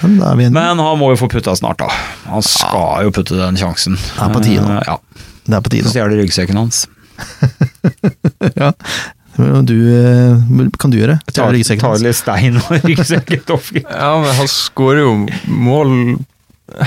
[0.00, 1.88] Da er vi en, Men han må jo få putta snart, da.
[2.32, 3.94] Han skal jo putte den sjansen.
[4.00, 4.78] Det er på tide nå.
[4.80, 4.96] Eh, Ja.
[5.46, 5.92] det er på Så tide.
[5.92, 6.86] stjeler ryggsekken hans.
[8.56, 8.72] ja.
[9.36, 9.76] Du,
[10.80, 11.18] kan du gjøre?
[11.20, 11.32] det?
[11.34, 13.84] Stjele ryggsekken ta litt stein og ryggsekken til.
[13.86, 15.12] Ja, men han skårer jo
[15.46, 15.94] mål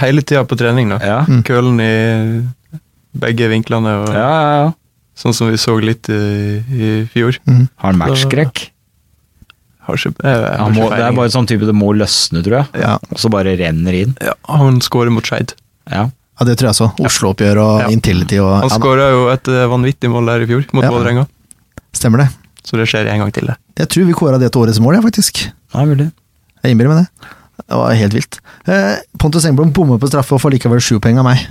[0.01, 0.99] hele tida på trening, da.
[1.01, 1.21] Ja.
[1.29, 1.41] Mm.
[1.47, 1.93] Kølen i
[3.13, 4.71] begge vinklene, og Ja, ja, ja.
[5.15, 6.19] sånn som vi så litt i,
[6.73, 7.37] i fjor.
[7.47, 7.67] Mm.
[7.77, 8.69] Har han matchskrekk?
[9.83, 12.61] Har ikke, jeg, jeg har må, det er bare sånn type det må løsne, tror
[12.61, 12.83] jeg.
[12.85, 12.93] Ja.
[13.11, 14.13] Og så bare renner inn.
[14.23, 15.51] ja, Han skårer mot Skeid.
[15.91, 16.05] Ja.
[16.07, 16.87] ja, det tror jeg så.
[17.03, 17.89] Oslo-oppgjør og Ja.
[17.91, 20.91] Intility og Han ja, skåra jo et eh, vanvittig mål der i fjor, mot Ja.
[20.95, 21.25] Vålerenga.
[21.93, 22.29] Stemmer det.
[22.63, 23.57] Så det skjer en gang til, det.
[23.83, 25.43] Jeg tror vi kåra det til årets mål, jeg, faktisk.
[25.75, 26.07] ja, mulig.
[26.63, 27.31] Jeg innbiller meg det.
[27.67, 28.39] Det var helt vilt.
[28.71, 31.43] Eh, Pontus Engblom bommer på straffe og får likevel sju poeng av meg.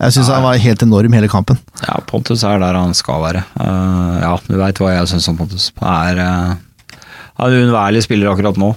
[0.00, 1.58] Jeg syns han var helt enorm hele kampen.
[1.84, 3.42] Ja, Pontus er der han skal være.
[3.60, 5.66] Uh, ja, du veit hva jeg syns om Pontus.
[5.82, 7.00] Han er, uh,
[7.36, 8.72] er en uunnværlig spiller akkurat nå.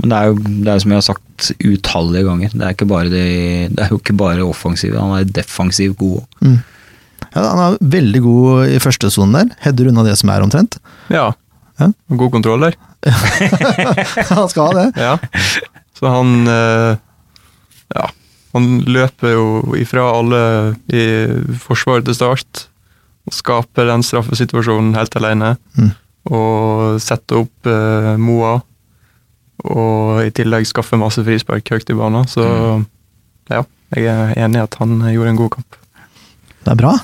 [0.00, 2.52] Men det er jo det er som jeg har sagt utallige ganger.
[2.54, 3.24] Det er, ikke bare de,
[3.72, 6.22] det er jo ikke bare offensiv, han er defensiv god.
[6.40, 6.60] Mm.
[7.34, 9.50] Ja, han er veldig god i første sonen der.
[9.66, 10.78] Header unna det som er omtrent.
[11.12, 11.32] Ja.
[11.82, 11.90] Ja.
[12.14, 12.78] God kontroll der.
[14.30, 14.88] han skal ha det.
[15.00, 15.12] Ja.
[15.98, 16.94] Så han uh,
[17.90, 18.06] Ja.
[18.56, 19.44] Han løper jo
[19.78, 20.40] ifra alle
[20.90, 21.04] i
[21.62, 22.64] forsvaret til start.
[23.28, 25.54] Og skaper den straffesituasjonen helt alene.
[25.78, 25.92] Mm.
[26.34, 28.56] Og setter opp eh, Moa.
[29.70, 32.26] Og i tillegg skaffer masse frispark høyt i banen.
[32.30, 32.42] Så
[33.50, 33.62] ja,
[33.94, 35.78] jeg er enig i at han gjorde en god kamp.
[36.64, 36.94] Det er bra.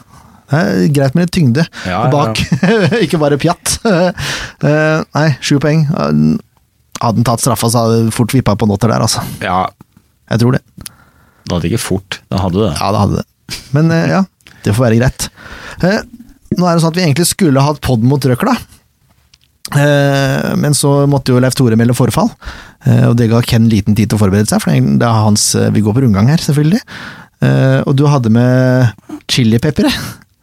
[0.46, 2.38] Det er greit med litt tyngde Ja, bak,
[3.04, 3.78] ikke bare pjatt.
[3.82, 5.82] Eh, nei, sju poeng.
[5.90, 9.24] Hadde han tatt straffa, så hadde det fort vippa på notter der, altså.
[9.42, 9.66] Ja,
[10.30, 10.62] Jeg tror det.
[11.46, 12.20] Det hadde ikke fort.
[12.30, 12.72] Det hadde det.
[12.80, 13.58] Ja, det hadde det.
[13.76, 14.22] Men eh, ja,
[14.64, 15.28] det får være greit.
[15.86, 16.00] Eh,
[16.56, 18.56] nå er det sånn at vi egentlig skulle hatt pod mot Røkla.
[19.76, 22.28] Eh, men så måtte jo Leif Tore melde forfall,
[22.86, 25.48] eh, og det ga Ken liten tid til å forberede seg, for det er hans
[25.58, 26.82] eh, Vi går på rundgang her, selvfølgelig.
[27.42, 28.92] Eh, og du hadde med
[29.30, 29.90] chilipeppere.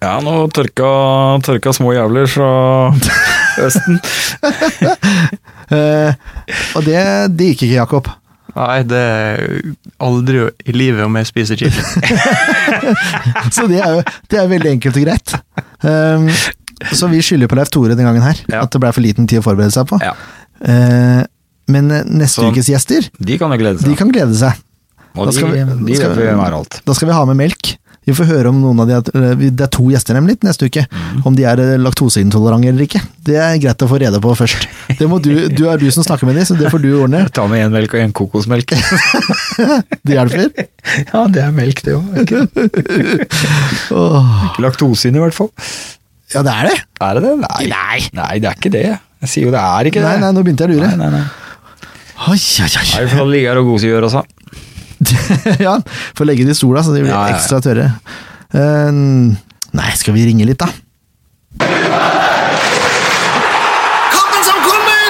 [0.03, 0.89] Ja, nå tørka,
[1.47, 2.49] tørka små jævler fra
[3.67, 3.99] Østen.
[5.71, 6.11] Eh,
[6.75, 6.99] og det,
[7.37, 8.09] det gikk ikke, Jakob.
[8.55, 9.61] Nei, det er
[10.05, 11.83] aldri i livet om jeg spiser chili.
[13.55, 15.33] Så det er jo det er veldig enkelt og greit.
[15.83, 16.27] Um,
[16.93, 18.61] så vi skylder på Leif Tore den gangen her, Ja.
[18.65, 19.99] at det ble for liten tid å forberede seg på.
[20.03, 20.13] Ja.
[20.63, 21.23] Uh,
[21.71, 23.97] men neste Så- ukes gjester, De kan jo glede de seg.
[23.97, 24.59] kan glede seg.
[25.15, 26.81] Og da de, skal vi- de da skal vi-.
[26.85, 27.75] Da skal vi ha med melk.
[28.03, 28.97] Vi får høre om noen av de
[29.47, 30.83] Det er to gjester nemlig neste uke.
[31.23, 33.01] Om de er eh, laktoseintolerante eller ikke.
[33.23, 34.67] Det er greit å få rede på først.
[34.99, 37.23] Det må du, du er du som snakker med dem, så det får du ordne.
[37.35, 38.75] Ta med én melk og én kokosmelk.
[40.03, 40.49] Det hjelper.
[41.13, 42.03] ja, det er melk, det òg.
[42.23, 42.39] Ikke
[44.63, 45.51] Laktose inn, i hvert fall.
[46.33, 46.75] Ja, det er det.
[47.05, 47.33] Er det det?
[47.43, 47.99] Nei.
[48.17, 48.33] nei.
[48.41, 48.83] det er ikke det.
[49.23, 50.09] Jeg sier jo det er ikke det.
[50.09, 50.89] Nei, nei, nå begynte jeg å lure.
[50.97, 51.43] Nei, nei, nei.
[52.23, 52.85] Oi, oi, oi.
[52.89, 54.23] Nei, for da ligger her og godgjør også.
[55.65, 55.77] ja,
[56.17, 57.35] får legge det i sola, så de blir Ja, ja, ja.
[57.37, 57.89] ekstra tørre.
[58.53, 59.33] Uh,
[59.73, 60.69] nei, skal vi ringe litt, da?
[64.13, 65.09] Kampen som kommer!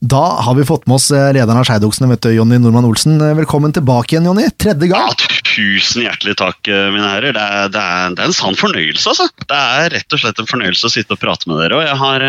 [0.00, 3.18] Da har vi fått med oss eh, lederen av Skeidoksene, Jonny Normann Olsen.
[3.20, 4.46] Eh, Velkommen tilbake igjen, Jonny.
[4.56, 5.16] Tredje Ja, gang.
[5.48, 6.60] tusen hjertelig takk,
[6.94, 7.32] mine herrer.
[7.34, 9.26] Det er, det, er, det er en sann fornøyelse, altså.
[9.42, 11.80] Det er rett og slett en fornøyelse å sitte og prate med dere.
[11.80, 12.26] Og jeg har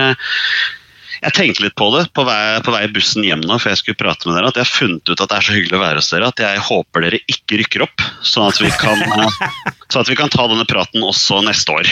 [1.19, 3.99] jeg tenkte litt på det på vei, på vei bussen hjem nå, for jeg skulle
[3.99, 6.01] prate med dere, at jeg har funnet ut at det er så hyggelig å være
[6.01, 9.03] hos dere at jeg håper dere ikke rykker opp, sånn at vi kan,
[9.91, 11.89] sånn at vi kan ta denne praten også neste år.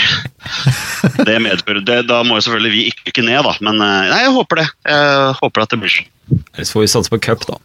[1.27, 4.21] Det medfører, det, Da må jo selvfølgelig vi ikke ikke ned, da, men eh, nei,
[4.25, 4.67] jeg håper det.
[4.87, 6.13] Jeg håper at det blir sånn.
[6.55, 7.57] Ellers får vi satse på cup, da.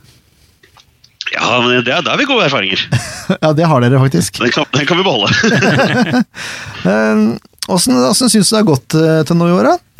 [1.32, 2.82] Ja, men det, det har vi gode erfaringer.
[3.42, 4.36] Ja, det har dere faktisk.
[4.42, 5.30] Den kan, den kan vi beholde.
[6.82, 7.18] Eh,
[7.70, 9.91] Åssen åssen syns du det har gått eh, til nå i år, da?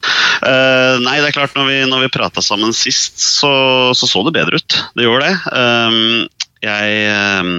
[0.00, 3.52] Eh, nei, det er klart, når vi, når vi prata sammen sist, så,
[3.96, 4.78] så så det bedre ut.
[4.96, 5.36] Det gjorde det.
[5.52, 6.96] Um, jeg,
[7.40, 7.52] um,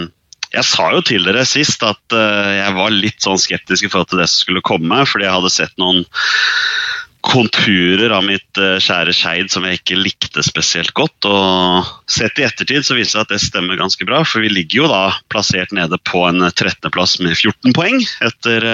[0.52, 4.12] Jeg sa jo til dere sist at uh, jeg var litt sånn skeptisk i forhold
[4.12, 6.04] til det som skulle komme, fordi jeg hadde sett noen
[7.22, 11.30] konturer av mitt uh, kjære Skeid som jeg ikke likte spesielt godt.
[11.30, 14.82] Og sett i ettertid så viser det at det stemmer ganske bra, for vi ligger
[14.82, 18.68] jo da plassert nede på en 13.-plass med 14 poeng etter,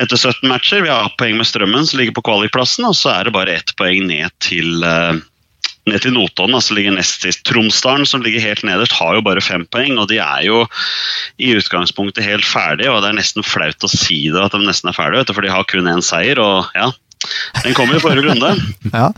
[0.00, 0.84] etter 17 matcher.
[0.84, 3.74] Vi har poeng med Strømmen som ligger på kvalikplassen, og så er det bare ett
[3.78, 5.20] poeng ned til eh,
[5.88, 7.42] ned til Notodden, altså ligger nest sist.
[7.48, 10.64] Tromsdalen, som ligger helt nederst, har jo bare fem poeng, og de er jo
[11.40, 12.92] i utgangspunktet helt ferdige.
[12.92, 15.36] og Det er nesten flaut å si det at de nesten er ferdige, vet du,
[15.38, 16.40] for de har kun én seier.
[16.42, 16.90] og ja,
[17.64, 18.54] Den kommer i forrige runde.
[19.00, 19.10] Ja,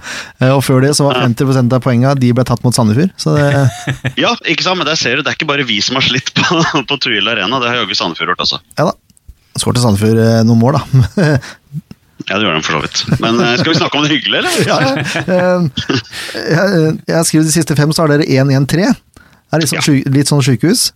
[0.42, 3.14] eh, og før det så var 50% av poengene de ble tatt mot Sandefjord.
[3.20, 3.48] Så det,
[4.24, 6.34] Ja, ikke sant, men der ser du, det er ikke bare vi som har slitt
[6.36, 8.62] på, på Tuil Arena, det har jaggu Sandefjord gjort også.
[8.78, 8.98] ja da.
[9.60, 11.38] Skårte Sandefjord eh, noen mål, da.
[12.28, 13.20] Ja, det gjør de for så vidt.
[13.22, 14.52] Men eh, skal vi snakke om det hyggelige, eller?
[14.70, 14.78] ja.
[15.22, 15.86] Eh,
[16.38, 18.90] jeg, jeg har skrevet de siste fem, så har dere 1-1-3.
[18.92, 20.12] Det er litt sånn, Ja.
[20.14, 20.90] litt sånn sjukehus.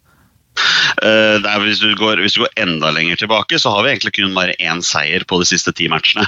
[1.02, 4.14] Uh, er, hvis, du går, hvis du går enda lenger tilbake, så har vi egentlig
[4.16, 6.24] kun bare én seier på de siste ti matchene.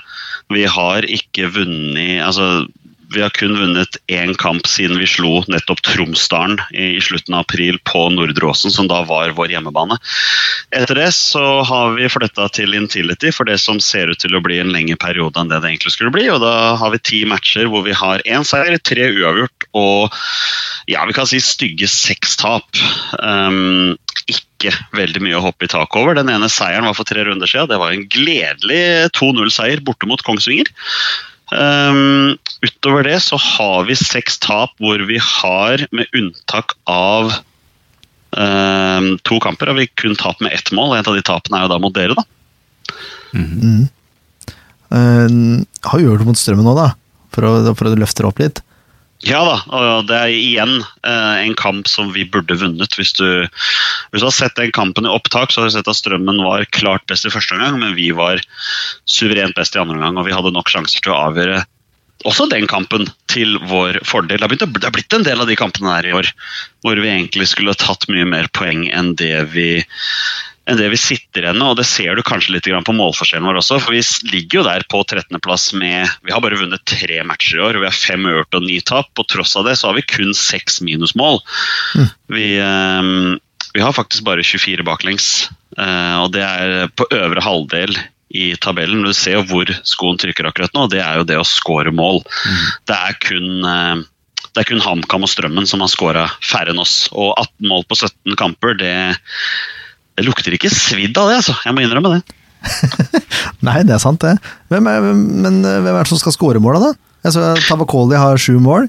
[0.53, 2.67] Vi har ikke vunnet altså,
[3.15, 7.79] Vi har kun vunnet én kamp siden vi slo nettopp Tromsdalen i, slutten av april
[7.89, 9.97] på Nordre Åsen, som da var vår hjemmebane.
[10.77, 14.43] Etter det så har vi flytta til Intility for det som ser ut til å
[14.45, 16.29] bli en lengre periode enn det det egentlig skulle bli.
[16.33, 20.13] og Da har vi ti matcher hvor vi har én seier, tre uavgjort og
[20.89, 22.79] ja, vi kan si stygge seks tap.
[23.21, 23.97] Um,
[24.29, 26.17] ikke veldig mye å hoppe i taket over.
[26.17, 27.69] Den ene seieren var for tre runder siden.
[27.71, 30.71] Det var en gledelig 2-0-seier borte mot Kongsvinger.
[31.49, 37.33] Um, utover det så har vi seks tap hvor vi har, med unntak av
[38.37, 40.99] um, to kamper, har vi kun tap med ett mål.
[40.99, 42.27] En av de tapene er jo da mot dere, da.
[44.89, 45.29] Eh,
[45.91, 46.91] har gjort det mot Strømmen nå, da,
[47.35, 48.63] for å, for å løfte det opp litt.
[49.27, 52.95] Ja da, og det er igjen eh, en kamp som vi burde vunnet.
[52.95, 53.49] Hvis du,
[54.13, 56.63] hvis du har sett den kampen i opptak, så har du sett at Strømmen var
[56.71, 58.39] klart best i første omgang, men vi var
[59.11, 61.65] suverent best i andre omgang, og vi hadde nok sjanser til å avgjøre
[62.27, 64.39] også den kampen til vår fordel.
[64.39, 66.31] Det har, begynt, det har blitt en del av de kampene her i år
[66.83, 69.69] hvor vi egentlig skulle tatt mye mer poeng enn det vi
[70.69, 73.61] enn det vi sitter igjen med, og det ser du kanskje litt på målforskjellen vår
[73.63, 73.79] også.
[73.81, 74.03] For vi
[74.33, 77.85] ligger jo der på 13.-plass med Vi har bare vunnet tre matcher i år, og
[77.85, 79.09] vi har fem ørt og ni tap.
[79.17, 81.41] På tross av det så har vi kun seks minusmål.
[82.29, 83.09] Vi, eh,
[83.73, 85.49] vi har faktisk bare 24 baklengs,
[85.79, 87.97] eh, og det er på øvre halvdel
[88.29, 89.07] i tabellen.
[89.07, 91.95] Du ser jo hvor skoen trykker akkurat nå, og det er jo det å score
[91.97, 92.21] mål.
[92.85, 94.07] Det er kun eh,
[94.55, 97.07] det er kun HamKam og Strømmen som har skåra færre enn oss.
[97.13, 98.95] Og 18 mål på 17 kamper, det,
[100.19, 101.55] det lukter ikke svidd av det, altså.
[101.63, 102.23] Jeg må innrømme det.
[103.67, 104.35] Nei, det er sant, det.
[104.73, 107.13] Hvem er, men eh, hvem er det som skal skåre måla, da?
[107.29, 108.89] Altså, Tavakoli har sju mål.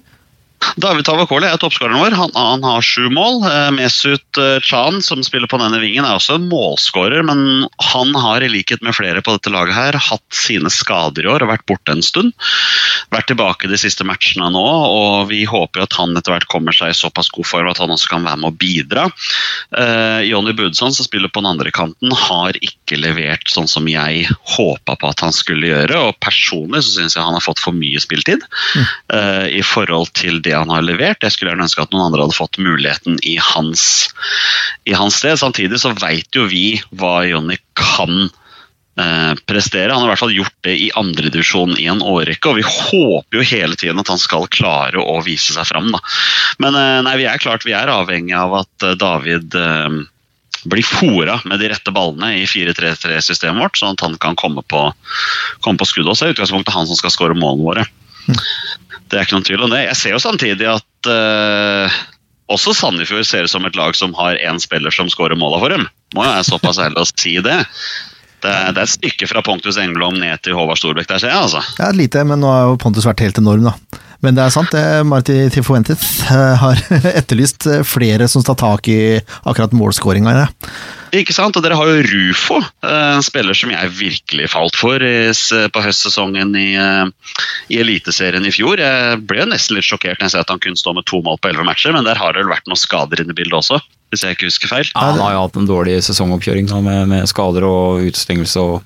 [0.80, 2.16] David Tavakoli er toppskåreren vår.
[2.20, 3.42] Han, han har sju mål.
[3.48, 8.14] Eh, Mesut eh, Chan, som spiller på denne vingen, er også en målskårer, men han
[8.16, 11.52] har i likhet med flere på dette laget her hatt sine skader i år og
[11.54, 12.36] vært borte en stund.
[13.14, 16.94] Vært tilbake de siste matchene nå, og vi håper at han etter hvert kommer seg
[16.94, 19.08] i såpass god form at han også kan være med å bidra.
[19.76, 24.28] Eh, Jonny Budson, som spiller på den andre kanten, har ikke levert sånn som jeg
[24.56, 27.76] håpa på at han skulle gjøre, og personlig så syns jeg han har fått for
[27.76, 28.44] mye spiltid
[29.14, 31.24] eh, i forhold til det han har levert.
[31.24, 33.84] Jeg skulle gjerne ønske at noen andre hadde fått muligheten i hans,
[34.90, 35.40] i hans sted.
[35.42, 38.30] Samtidig så veit jo vi hva Jonny kan
[39.00, 39.92] eh, prestere.
[39.92, 43.40] Han har i hvert fall gjort det i andredivisjon i en årrekke, og vi håper
[43.40, 45.92] jo hele tiden at han skal klare å vise seg fram.
[45.96, 46.04] Da.
[46.64, 50.02] Men eh, nei, vi er klart vi er avhengig av at eh, David eh,
[50.70, 54.90] blir fora med de rette ballene i 4-3-3-systemet vårt, sånn at han kan komme på,
[55.64, 56.12] komme på skuddet.
[56.12, 57.88] Og så utgangspunktet han som skal skåre målene våre.
[58.28, 59.84] Det er ikke noen tvil om det.
[59.88, 62.00] Jeg ser jo samtidig at uh,
[62.54, 65.74] også Sandefjord ser ut som et lag som har én spiller som skårer måla for
[65.74, 65.88] dem.
[66.18, 67.60] Må jo være såpass ærlig å si det.
[68.40, 71.34] Det er, det er et stykke fra Pontus Engelom ned til Håvard Storbekk der, ser
[71.34, 71.42] jeg.
[71.42, 71.64] altså.
[71.82, 74.06] Ja, lite, men nå har jo Pontus vært helt enorm, da.
[74.24, 75.04] Men det er sant, det.
[75.08, 76.80] Marti Tifuentes eh, har
[77.20, 80.36] etterlyst eh, flere som tar tak i akkurat målskåringa.
[80.36, 80.48] Ja.
[81.16, 81.58] Ikke sant?
[81.58, 86.56] Og dere har jo Rufo, eh, en spiller som jeg virkelig falt for på høstsesongen
[86.60, 87.36] i, eh,
[87.74, 88.82] i Eliteserien i fjor.
[88.82, 91.22] Jeg ble jo nesten litt sjokkert når jeg ser at han kunne stå med to
[91.26, 93.58] mål på elleve matcher, men der har det vel vært noen skader inne i bildet
[93.62, 93.80] også,
[94.14, 94.92] hvis jeg ikke husker feil.
[94.94, 98.86] Ja, han har jo hatt en dårlig sesongoppkjøring da, med, med skader og utestengelse og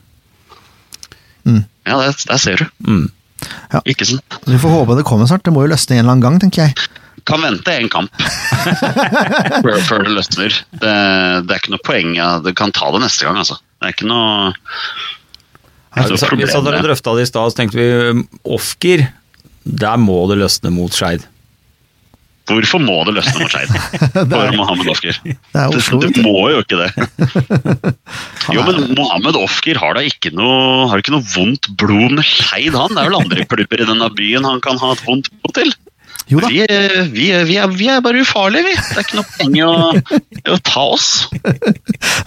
[1.43, 2.69] Ja, det, der ser du.
[2.88, 3.11] mm.
[3.73, 3.81] Ja.
[3.89, 4.37] Ikke sant?
[4.47, 5.43] Vi får håpe det kommer snart.
[5.47, 6.87] Det må jo løsne en eller annen gang, tenker jeg.
[7.29, 8.11] Kan vente en kamp
[9.63, 10.55] før, før det løsner.
[10.73, 10.93] Det,
[11.47, 12.13] det er ikke noe poeng.
[12.17, 12.33] Ja.
[12.43, 13.59] Du kan ta det neste gang, altså.
[13.79, 14.51] Det er ikke noe
[15.93, 18.23] Så vi satt- vi satt og drøfta det i stad, så tenkte vi
[18.55, 19.05] Ofker,
[19.63, 21.23] der må det løsne mot Skeid.
[22.49, 23.69] Hvorfor må det løsne mot Skeid
[24.33, 25.19] for Mohammed Ofker?
[25.23, 26.89] Det er Det, det må jo ikke det.
[28.53, 32.75] Jo, men Mohammed Ofker har da ikke noe, har ikke noe vondt blod med Skeid,
[32.75, 32.91] han.
[32.91, 35.71] Det er vel andre klubber i denne byen han kan ha et vondt blod til.
[36.32, 36.47] Jo da.
[36.49, 38.74] Vi, er- vi, er- vi, er, vi er bare ufarlige, vi.
[38.80, 39.69] Det er ikke noe poeng å,
[40.53, 41.09] å ta oss.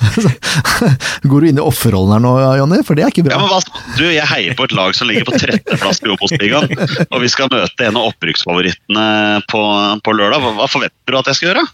[1.26, 2.78] Går du inn i offerrollen her nå, Jonny?
[2.86, 3.56] For det er ikke Ja, men bra.
[3.56, 3.60] hva,
[3.98, 6.68] du, Jeg heier på et lag som ligger på 13.-plass i Obos-ligaen,
[7.10, 9.06] og vi skal møte en av opprykksfavorittene
[9.50, 9.60] på,
[10.06, 10.38] på lørdag.
[10.60, 11.64] Hva forventer du at jeg skal gjøre?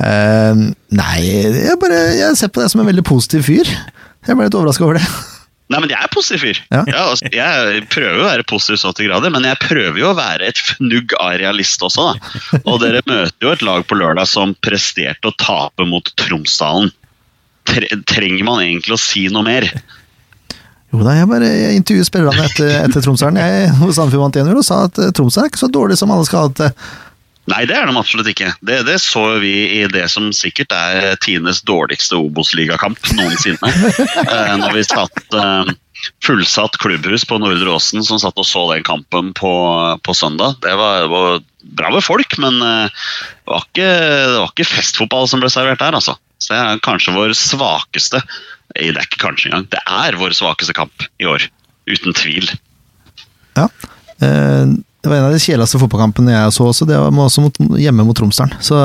[0.00, 0.54] Uh,
[1.02, 3.66] nei, jeg, bare, jeg ser på deg som en veldig positiv fyr.
[4.26, 5.06] Jeg ble litt overraska over det.
[5.70, 6.60] Nei, men jeg er positiv fyr.
[6.74, 6.80] Ja.
[7.04, 10.16] altså, jeg prøver jo å være positiv så til grader, men jeg prøver jo å
[10.18, 12.08] være et fnugg av realist også.
[12.08, 12.60] da.
[12.64, 16.90] Og dere møter jo et lag på lørdag som presterte å tape mot Tromsdalen.
[17.70, 19.68] Trenger man egentlig å si noe mer?
[20.90, 23.38] Jo da, jeg bare jeg intervjuet spillerne etter, etter Tromsdalen.
[23.38, 26.26] Jeg hos vant 1-0 og sa at Tromsø Tromsdalen er ikke så dårlig som alle
[26.26, 26.90] skal ha det til.
[27.50, 28.52] Nei, det er de absolutt ikke.
[28.62, 33.70] Det, det så vi i det som sikkert er Tines dårligste Obos-ligakamp noensinne.
[34.34, 35.72] eh, når vi satt eh,
[36.24, 39.52] fullsatt klubbhus på Nordre Åsen som satt og så den kampen på,
[40.04, 40.60] på søndag.
[40.64, 41.40] Det var, det var
[41.80, 43.06] bra med folk, men eh,
[43.42, 46.16] det, var ikke, det var ikke festfotball som ble servert der, altså.
[46.40, 48.22] Så det er kanskje vår svakeste
[48.72, 49.66] Det er ikke kanskje engang.
[49.74, 51.44] Det er vår svakeste kamp i år.
[51.90, 52.48] Uten tvil.
[53.58, 53.66] Ja.
[54.24, 56.86] Eh, Det var en av de kjedeligste fotballkampene jeg så også.
[56.88, 58.52] Det var også mot, hjemme mot Tromsdalen.
[58.60, 58.76] Så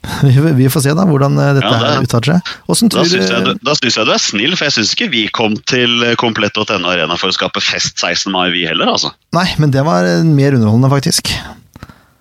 [0.24, 2.50] vi, vi får se da hvordan eh, dette Ja, det- her uttaler seg.
[2.66, 6.02] Da syns jeg, da jeg du er snill, for jeg syns ikke vi kom til
[6.20, 8.32] komplett.no arena for å skape fest 16.
[8.32, 9.12] mai, vi heller, altså.
[9.36, 11.30] Nei, men det var eh, mer underholdende, faktisk.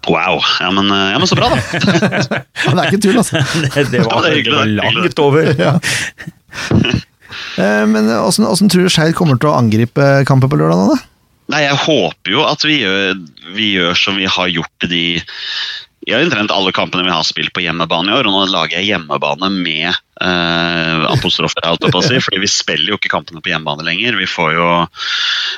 [0.09, 0.39] Wow.
[0.59, 1.59] Ja, men, eh, ja, men så bra, da.
[2.65, 3.41] Ja, det er ikke tull, altså.
[3.63, 5.49] Det, det, var, Det er det var langt over.
[5.59, 5.73] Ja.
[7.59, 10.93] Eh, Men hvordan tror du Skeid kommer til å angripe kampen på lørdag?
[10.93, 10.99] da?
[11.49, 13.15] Nei, jeg håper jo at vi gjør,
[13.55, 15.05] vi gjør som vi har gjort i de
[16.09, 18.29] i omtrent alle kampene vi har spilt på hjemmebane i år.
[18.29, 22.93] Og nå lager jeg hjemmebane med eh, apostrofer, alt på å si, fordi vi spiller
[22.93, 24.19] jo ikke kampene på hjemmebane lenger.
[24.19, 24.67] Vi får jo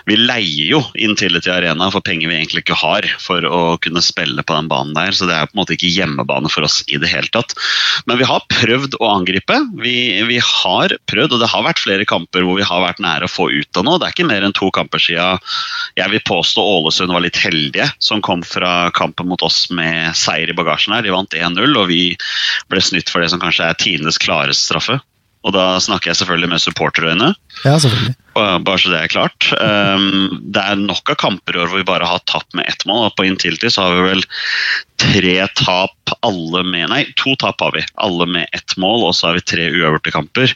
[0.07, 4.41] Vi leier jo Intility Arena for penger vi egentlig ikke har for å kunne spille
[4.41, 6.97] på den banen der, så det er på en måte ikke hjemmebane for oss i
[7.01, 7.53] det hele tatt.
[8.09, 9.57] Men vi har prøvd å angripe.
[9.81, 9.95] Vi,
[10.29, 13.31] vi har prøvd, og det har vært flere kamper hvor vi har vært nære å
[13.31, 14.01] få ut av noe.
[14.01, 15.41] Det er ikke mer enn to kamper siden
[15.99, 20.49] jeg vil påstå Ålesund var litt heldige, som kom fra kampen mot oss med seier
[20.49, 21.05] i bagasjen her.
[21.05, 22.15] De vant 1-0, og vi
[22.71, 24.99] ble snytt for det som kanskje er tidenes klareste straffe.
[25.41, 27.31] Og da snakker jeg selvfølgelig med supporterøyne.
[27.65, 28.13] Ja, selvfølgelig.
[28.35, 29.47] Bare så det er klart.
[29.57, 32.85] Um, det er nok av kamper i år hvor vi bare har tapt med ett
[32.85, 33.07] mål.
[33.07, 34.21] og På Intility så har vi vel
[35.01, 37.81] tre tap, alle med Nei, to tap har vi.
[38.05, 40.53] Alle med ett mål, og så har vi tre uavgjorte kamper.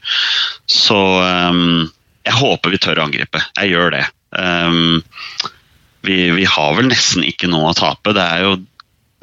[0.70, 1.02] Så
[1.50, 1.90] um,
[2.26, 3.42] jeg håper vi tør å angripe.
[3.58, 4.06] Jeg gjør det.
[4.38, 5.02] Um,
[6.06, 8.14] vi, vi har vel nesten ikke noe å tape.
[8.14, 8.56] Det er jo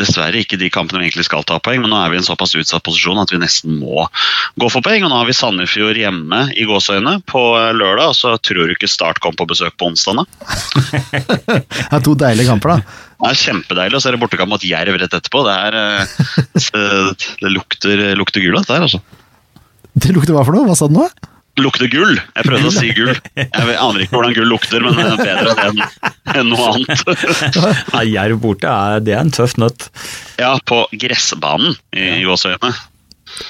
[0.00, 2.26] dessverre ikke de kampene vi egentlig skal ta poeng, men nå er vi i en
[2.26, 4.06] såpass utsatt posisjon at vi nesten må
[4.60, 5.04] gå for poeng.
[5.04, 7.42] Og nå har vi Sandefjord hjemme i gåseøyne på
[7.76, 10.24] lørdag, og så tror du ikke Start kom på besøk på onsdag.
[10.82, 13.00] Det er to deilige kamper, da.
[13.22, 15.44] Det er kjempedeilig, og så er det bortekamp mot Jerv rett etterpå.
[15.46, 15.76] Det, er,
[16.58, 19.02] eh, det lukter, lukter gull, der, altså.
[19.92, 20.66] Det lukter hva for noe?
[20.66, 21.06] Hva sa du nå?
[21.60, 22.16] Lukter gull!
[22.16, 23.12] Jeg prøvde å si gull.
[23.36, 25.82] Jeg aner ikke hvordan gull lukter, men det er bedre enn
[26.32, 27.02] enn noe annet.
[27.92, 29.90] ja, Jerv borte, er, det er en tøff nøtt.
[30.40, 32.72] Ja, på gressbanen i Gåsøyene.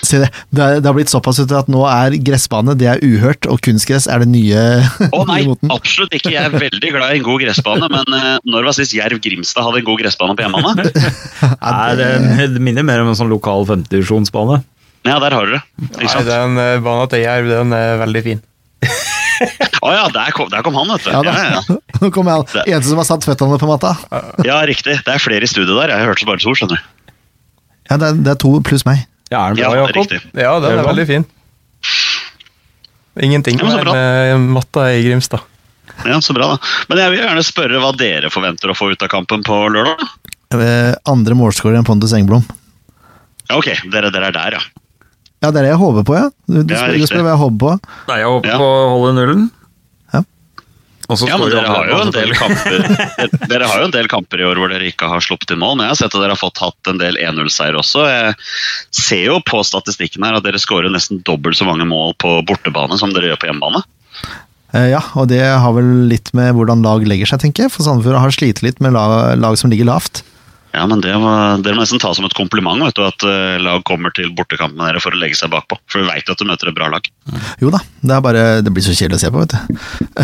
[0.02, 0.28] Se det.
[0.50, 3.58] Det, er, det har blitt såpass ut at nå er gressbane det er uhørt, og
[3.64, 4.60] kunstgress er det nye,
[5.10, 5.72] Å nei, moten.
[5.74, 6.30] absolutt ikke.
[6.34, 9.66] Jeg er veldig glad i en god gressbane, men uh, når var sist Jerv Grimstad
[9.66, 10.86] hadde en god gressbane på hjemmebane?
[11.66, 12.10] Nei, det,
[12.54, 14.62] det minner mer om en sånn lokal femtedivisjonsbane.
[15.06, 15.62] Ja, der har du det.
[15.98, 18.42] Ikke Nei, den uh, banen til Jerv den er veldig fin.
[19.82, 21.10] Å ja, der kom, der kom han, vet du.
[21.10, 21.32] Ja, da.
[21.34, 21.78] Ja, ja.
[22.02, 23.96] Nå kom jeg eneste som har satt føttene på matta.
[24.46, 25.00] ja, riktig.
[25.02, 25.90] Det er flere i studio der.
[25.96, 26.90] Jeg hørte bare to, skjønner du.
[27.90, 29.02] Ja, det er, det er to pluss meg.
[29.32, 30.12] Ja, er den Ja, bra, Jakob?
[30.38, 31.26] Ja, den Er er veldig fin.
[33.22, 35.40] Ingenting Ja, med matta i Grimstad.
[36.06, 36.58] Ja, Så bra, da.
[36.88, 40.00] Men jeg vil gjerne spørre hva dere forventer å få ut av kampen på lørdag.
[40.56, 42.44] Eh, Andre målskårer enn Pontus Engblom.
[43.48, 44.62] Ja, ok, dere, dere er der, ja.
[45.42, 46.28] Ja, det er det jeg håper på, ja.
[46.46, 47.72] Du, du, spør, du spør hva jeg håper på.
[48.12, 48.58] Nei, jeg håper Ja.
[48.62, 49.42] på å holde nullen.
[50.14, 50.20] Ja.
[51.12, 52.84] Ja, men dere har jo en del kamper
[53.50, 55.74] Dere har jo en del kamper i år hvor dere ikke har sluppet inn mål,
[55.76, 58.06] men jeg har sett at dere har fått hatt en del 1-0-seier også.
[58.08, 58.36] Jeg
[58.96, 62.96] ser jo på statistikken her at dere skårer nesten dobbelt så mange mål på bortebane
[63.02, 63.82] som dere gjør på hjemmebane.
[64.72, 67.74] Eh, ja, og det har vel litt med hvordan lag legger seg, tenker jeg.
[67.74, 70.22] For Sandefjord har slitt litt med lag, lag som ligger lavt.
[70.72, 73.82] Ja, men det må, Dere nesten ta som et kompliment vet du, at uh, lag
[73.88, 75.76] kommer til bortekamp med dere for å legge seg bakpå.
[75.92, 77.08] For vi vet at du møter et bra lag.
[77.60, 79.76] Jo da, det er bare Det blir så kjedelig å se på, vet du.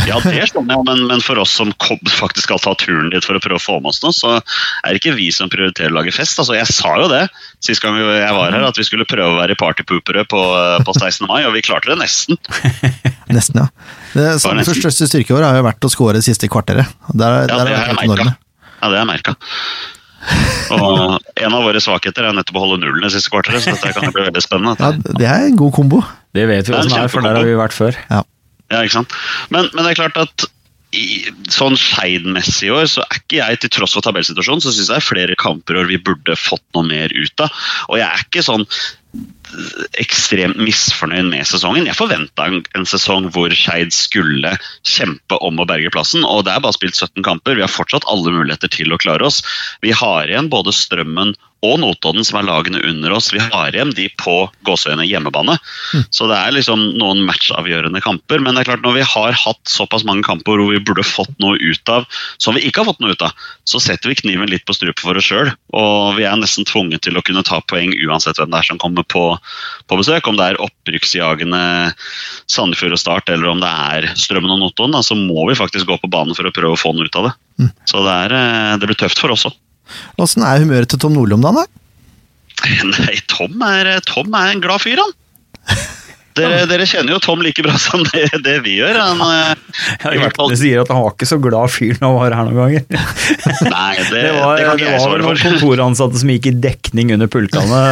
[0.08, 3.24] Ja, det skjønner jeg, men, men for oss som kom, faktisk skal ta turen dit
[3.24, 5.92] for å prøve å få med oss noe, så er det ikke vi som prioriterer
[5.92, 6.40] å lage fest.
[6.40, 7.26] Altså, Jeg sa jo det
[7.64, 10.94] sist gang jeg var her, at vi skulle prøve å være partypoopere på, eh, på
[10.96, 11.26] 16.
[11.28, 12.38] mai, og vi klarte det nesten.
[13.36, 13.68] Nesten, ja.
[14.14, 16.88] Det Sandefjords største styrke i år har jo vært å skåre siste kvarteret.
[17.12, 18.30] Der, Ja, der det har jeg merka.
[18.78, 19.36] Ja, det har jeg merka.
[20.74, 23.94] Og en av våre svakheter er nettopp å holde nullen i siste kvarteret, så dette
[23.96, 24.76] kan bli veldig spennende.
[24.80, 26.02] Ja, det er en god kombo.
[26.36, 27.98] Det vet vi Det åssen det er, for der har vi vært før.
[28.10, 28.22] Ja.
[28.68, 29.14] Ja, ikke sant?
[29.54, 30.48] Men, men det er klart at
[30.96, 34.88] i, sånn Skeid-messig i år, så er ikke jeg, til tross for tabellsituasjonen, så syns
[34.88, 37.66] jeg er flere kamper vi burde fått noe mer ut av.
[37.90, 38.64] Og jeg er ikke sånn
[40.00, 41.88] ekstremt misfornøyd med sesongen.
[41.88, 44.54] Jeg forventa en, en sesong hvor Skeid skulle
[44.86, 47.56] kjempe om å berge plassen, og det er bare spilt 17 kamper.
[47.58, 49.42] Vi har fortsatt alle muligheter til å klare oss.
[49.84, 51.34] Vi har igjen både Strømmen
[51.66, 53.32] og Notodden, som er lagene under oss.
[53.34, 54.34] Vi har igjen de på
[54.66, 55.56] gåseøyne hjemmebane.
[56.14, 58.42] Så det er liksom noen matchavgjørende kamper.
[58.44, 61.34] Men det er klart når vi har hatt såpass mange kamper hvor vi burde fått
[61.42, 62.06] noe ut av,
[62.38, 63.34] som vi ikke har fått noe ut av,
[63.66, 65.50] så setter vi kniven litt på strupen for oss sjøl.
[65.74, 68.82] Og vi er nesten tvunget til å kunne ta poeng uansett hvem det er som
[68.82, 69.26] kommer på,
[69.90, 70.30] på besøk.
[70.30, 71.62] Om det er opprykksjagende
[72.46, 75.98] Sandefjord og Start, eller om det er Strømmen og Notodden, så må vi faktisk gå
[75.98, 77.38] på banen for å prøve å få noe ut av det.
[77.90, 79.56] Så det, er, eh, det blir tøft for oss òg.
[80.20, 81.84] Åssen er humøret til Tom Nordli om dagen, da?
[82.88, 85.14] Nei, Tom er, Tom er en glad fyr, han.
[86.38, 88.98] Dere, dere kjenner jo Tom like bra som det, det vi gjør.
[89.00, 91.98] Han, eh, Ja, i hvert fall, Ryktene sier at han var ikke så glad fyr
[91.98, 92.84] når han var her noen ganger.
[93.74, 97.30] nei, det, Det var, det kan det var noen kontoransatte som gikk i dekning under
[97.32, 97.82] pultene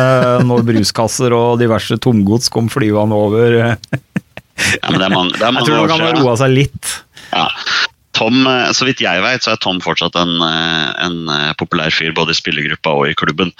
[0.46, 3.58] når bruskasser og diverse tomgods kom flyvende over.
[3.58, 6.94] Ja, men det er mange, det er Jeg tror nok han har roa seg litt.
[7.32, 7.48] Ja.
[8.16, 11.92] Tom, eh, så vidt jeg vet, så er Tom fortsatt en, eh, en eh, populær
[11.92, 13.52] fyr både i spillergruppa og i klubben.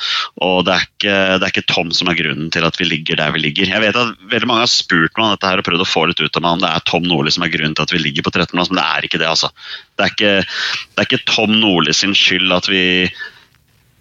[0.45, 3.21] Og det er, ikke, det er ikke Tom som er grunnen til at vi ligger
[3.21, 3.69] der vi ligger.
[3.69, 6.07] Jeg vet at veldig mange har spurt meg om dette her og prøvd å få
[6.09, 8.01] litt ut av meg om det er Tom Nordli som er grunnen til at vi
[8.01, 9.53] ligger på 13.-plass, men det er ikke det, altså.
[9.97, 12.85] Det er ikke, det er ikke Tom Nordli sin skyld at vi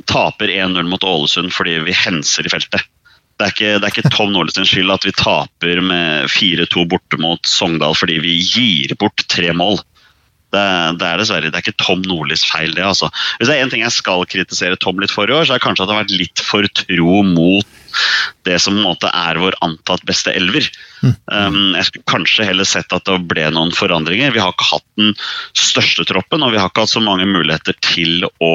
[0.08, 2.86] taper 1-0 mot Ålesund fordi vi henser i feltet.
[3.36, 6.86] Det er, ikke, det er ikke Tom Nordli sin skyld at vi taper med 4-2
[6.88, 9.82] borte mot Sogndal fordi vi gir bort tre mål.
[10.56, 10.66] Det,
[11.02, 12.86] det er dessverre det er ikke Tom Nordlis feil, det.
[12.88, 13.12] altså.
[13.38, 15.62] Hvis det er én ting jeg skal kritisere Tom litt for i år, så er
[15.62, 17.82] det kanskje at han har vært litt for tro mot
[18.44, 20.68] det som på en måte er vår antatt beste elver.
[21.02, 24.34] Um, jeg skulle kanskje heller sett at det ble noen forandringer.
[24.36, 25.14] Vi har ikke hatt den
[25.58, 28.54] største troppen, og vi har ikke hatt så mange muligheter til å,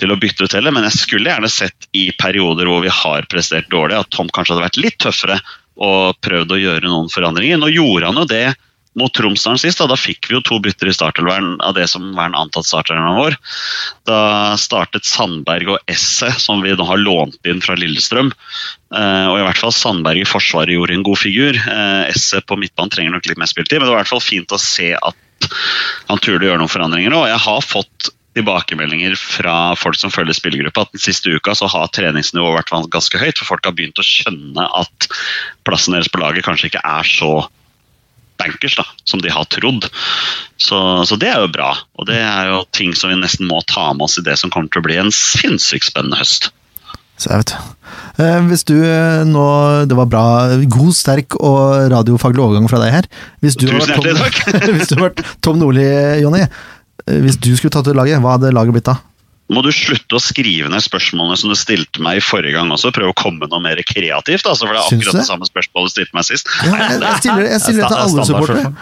[0.00, 3.28] til å bytte ut heller, men jeg skulle gjerne sett i perioder hvor vi har
[3.32, 5.40] prestert dårlig, at Tom kanskje hadde vært litt tøffere
[5.80, 7.60] og prøvd å gjøre noen forandringer.
[7.60, 8.48] Nå gjorde han jo det
[8.98, 9.78] mot Tromsdalen sist.
[9.78, 12.66] Da, da fikk vi jo to bytter i startelveren av det som var den antatt
[12.68, 13.38] startelveren vår.
[14.08, 14.20] Da
[14.60, 18.32] startet Sandberg og Esse, som vi nå har lånt inn fra Lillestrøm.
[18.94, 21.58] Eh, og i hvert fall Sandberg i forsvaret gjorde en god figur.
[21.58, 24.24] Eh, Esse på midtbanen trenger nok litt mer spilletid, men det var i hvert fall
[24.24, 25.50] fint å se at
[26.10, 27.14] han turde å gjøre noen forandringer.
[27.16, 31.66] Og jeg har fått tilbakemeldinger fra folk som følger spillergruppa at den siste uka så
[31.70, 35.08] har treningsnivået vært ganske høyt, for folk har begynt å skjønne at
[35.66, 37.32] plassen deres på laget kanskje ikke er så
[38.40, 39.86] bankers da, som de har trodd.
[40.60, 40.78] Så,
[41.08, 41.74] så det er jo bra.
[42.00, 44.50] Og det er jo ting som vi nesten må ta med oss i det som
[44.52, 46.50] kommer til å bli en sinnssykt spennende høst.
[47.20, 47.50] Så jeg vet.
[48.24, 49.42] Eh, Hvis du eh, nå
[49.90, 50.22] Det var bra,
[50.72, 53.08] god, sterk og radiofaglig overgang fra deg her.
[53.44, 55.84] Hvis du Tusen hjertelig Tom, hvis du hadde vært Tom Nordli,
[56.22, 56.46] Jonny.
[56.46, 58.96] eh, Hvis du skulle tatt ut laget, hva hadde laget blitt da?
[59.50, 62.92] Må du slutte å skrive ned spørsmålene som du stilte meg i forrige gang også?
[62.94, 65.22] Prøve å komme noe mer kreativt, altså, for det er akkurat det?
[65.24, 66.50] det samme spørsmålet du stilte meg sist.
[66.62, 68.74] Ja, jeg, jeg stiller, jeg stiller det til alle supportere.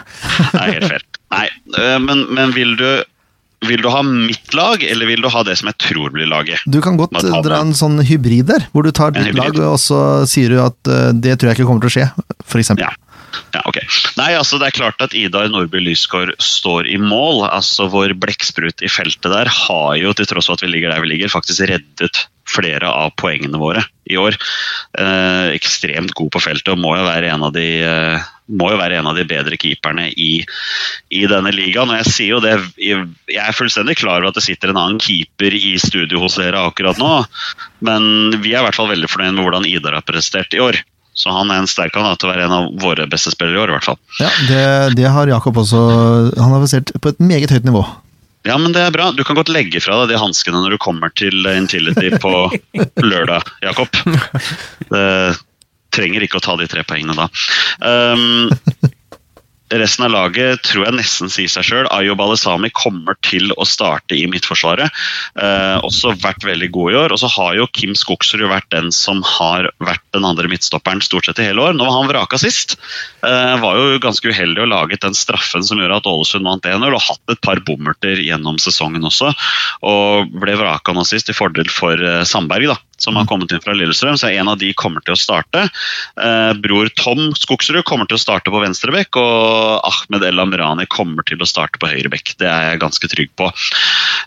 [0.58, 1.06] Er helt fair.
[1.32, 1.46] Nei,
[1.78, 2.86] øh, men, men vil, du,
[3.68, 6.60] vil du ha mitt lag, eller vil du ha det som jeg tror blir laget?
[6.68, 10.28] Du kan godt dra en sånn hybrid der, hvor du tar ditt lag, og så
[10.28, 12.08] sier du at uh, det tror jeg ikke kommer til å skje,
[12.60, 12.88] eksempel.
[12.88, 13.07] Ja.
[13.54, 13.78] Ja, ok.
[14.18, 17.46] Nei, altså Det er klart at Idar Nordby Lysgård står i mål.
[17.48, 21.04] altså Vår blekksprut i feltet der har jo, til tross for at vi ligger der
[21.04, 24.36] vi ligger, faktisk reddet flere av poengene våre i år.
[24.98, 29.16] Eh, ekstremt god på feltet og må jo være en av de eh, en av
[29.16, 30.44] de bedre keeperne i,
[31.12, 31.90] i denne ligaen.
[31.92, 35.02] og Jeg sier jo det, jeg er fullstendig klar over at det sitter en annen
[35.02, 37.26] keeper i studio hos dere akkurat nå,
[37.84, 40.80] men vi er i hvert fall veldig fornøyd med hvordan Idar har prestert i år.
[41.18, 43.62] Så han er en sterk han til å være en av våre beste spillere i
[43.64, 43.98] år, i hvert fall.
[44.20, 44.66] Ja, det,
[45.00, 45.80] det har Jakob også
[46.38, 47.82] Han har basert på et meget høyt nivå.
[48.46, 49.10] Ja, men det er bra.
[49.12, 52.32] Du kan godt legge fra deg de hanskene når du kommer til Intility på
[53.10, 53.98] lørdag, Jakob.
[54.88, 55.08] Det
[55.94, 57.26] trenger ikke å ta de tre poengene da.
[57.82, 58.52] Um,
[59.70, 61.88] resten av laget tror jeg nesten sier seg sjøl.
[61.94, 64.88] Ayo Balesami kommer til å starte i Midtforsvaret.
[65.38, 67.14] Eh, også vært veldig god i år.
[67.14, 71.28] Og så har jo Kim Skogsrud vært den som har vært den andre midtstopperen stort
[71.28, 71.76] sett i hele år.
[71.76, 72.78] Nå var han vraka sist.
[73.26, 76.88] Eh, var jo ganske uheldig å laget den straffen som gjorde at Ålesund vant 1-0,
[76.88, 79.32] og hatt et par bommerter gjennom sesongen også.
[79.86, 83.62] Og ble vraka nå sist i fordel for eh, Sandberg, da som har kommet inn
[83.64, 85.66] fra Lillestrøm, så en av de kommer til å starte.
[86.20, 91.26] Eh, bror Tom Skogsrud kommer til å starte på venstrebekk, og Ahmed El Amrani kommer
[91.28, 92.34] til å starte på høyrebekk.
[92.40, 93.50] Det er jeg ganske trygg på.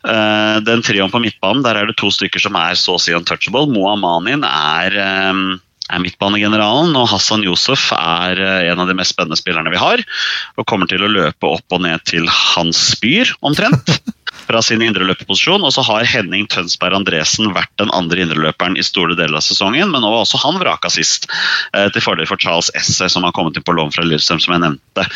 [0.07, 3.15] Eh, den trioen på midtbanen, der er det to stykker som er så å si
[3.15, 3.67] untouchable.
[3.71, 5.43] Moa Manin er eh,
[5.91, 10.03] er midtbanegeneralen, og Hassan Josef er eh, en av de mest spennende spillerne vi har.
[10.57, 13.95] Og kommer til å løpe opp og ned til hans spyr, omtrent.
[14.51, 15.63] Fra sin indreløperposisjon.
[15.63, 19.93] Og så har Henning Tønsberg Andresen vært den andre indreløperen i store deler av sesongen,
[19.93, 21.29] men nå var også han vraka sist.
[21.73, 24.57] eh, Til fordel for Charles Esse, som har kommet inn på lån fra Lillestrøm, som
[24.57, 25.07] jeg nevnte.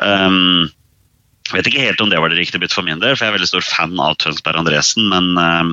[0.00, 0.70] Um,
[1.48, 3.32] jeg vet ikke helt om det var det riktige byttet for min del, for jeg
[3.32, 5.70] er veldig stor fan av Tønsberg Andresen, men uh,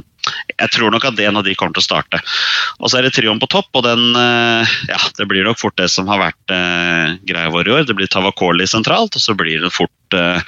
[0.56, 2.22] jeg tror nok at en av de kommer til å starte.
[2.80, 5.76] Og så er det trioen på topp, og den uh, Ja, det blir nok fort
[5.80, 7.88] det som har vært uh, greia vår i år.
[7.90, 10.40] Det blir Tavakoli sentralt, og så blir det fort uh,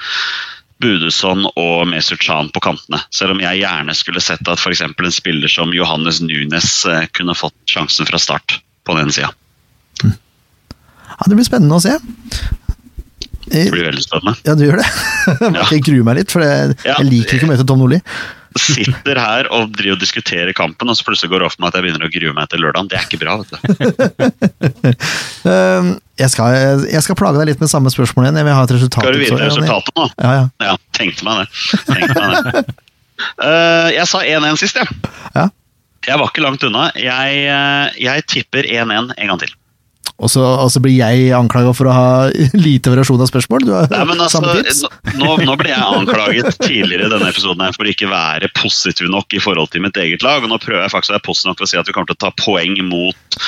[0.82, 3.00] Budusson og Mesut Chan på kantene.
[3.14, 4.84] Selv om jeg gjerne skulle sett at f.eks.
[4.86, 9.34] en spiller som Johannes Nunes uh, kunne fått sjansen fra start på den sida.
[10.04, 11.98] Ja, det blir spennende å se.
[13.48, 14.36] Det Eh, blir veldig spennende.
[14.44, 14.88] Ja, du gjør det.
[15.72, 18.02] Jeg gruer meg litt, for jeg, jeg liker ikke å møte Tom Nordli.
[18.62, 21.72] Sitter her og driver og diskuterer kampen, og så plutselig går det opp for meg
[21.72, 22.90] at jeg begynner å grue meg til lørdagen.
[22.92, 23.58] Det er ikke bra, vet du.
[25.48, 28.40] Eh, Jeg skal, jeg skal plage deg litt med samme spørsmål igjen.
[28.42, 29.04] Jeg vil ha et resultat.
[29.06, 30.08] Skal du vite resultatet nå?
[30.18, 30.46] Ja, ja.
[30.66, 31.84] Ja, tenkte meg det.
[31.86, 32.64] Tenkte meg det.
[33.38, 35.14] Uh, jeg sa 1-1 sist, jeg.
[35.36, 35.46] Ja.
[36.08, 36.88] Jeg var ikke langt unna.
[36.98, 39.54] Jeg, eh, jeg tipper 1-1 en gang til.
[40.18, 42.08] Og så, og så blir jeg anklaga for å ha
[42.68, 43.68] lite variasjon av spørsmål.
[43.68, 47.76] Du har Nei, men altså, nå, nå ble jeg anklaget tidligere i denne episoden her
[47.78, 50.42] for ikke være positiv nok i forhold til mitt eget lag.
[50.42, 52.12] og Nå prøver jeg faktisk å være positiv nok til å si at vi kommer
[52.12, 53.42] til å ta poeng mot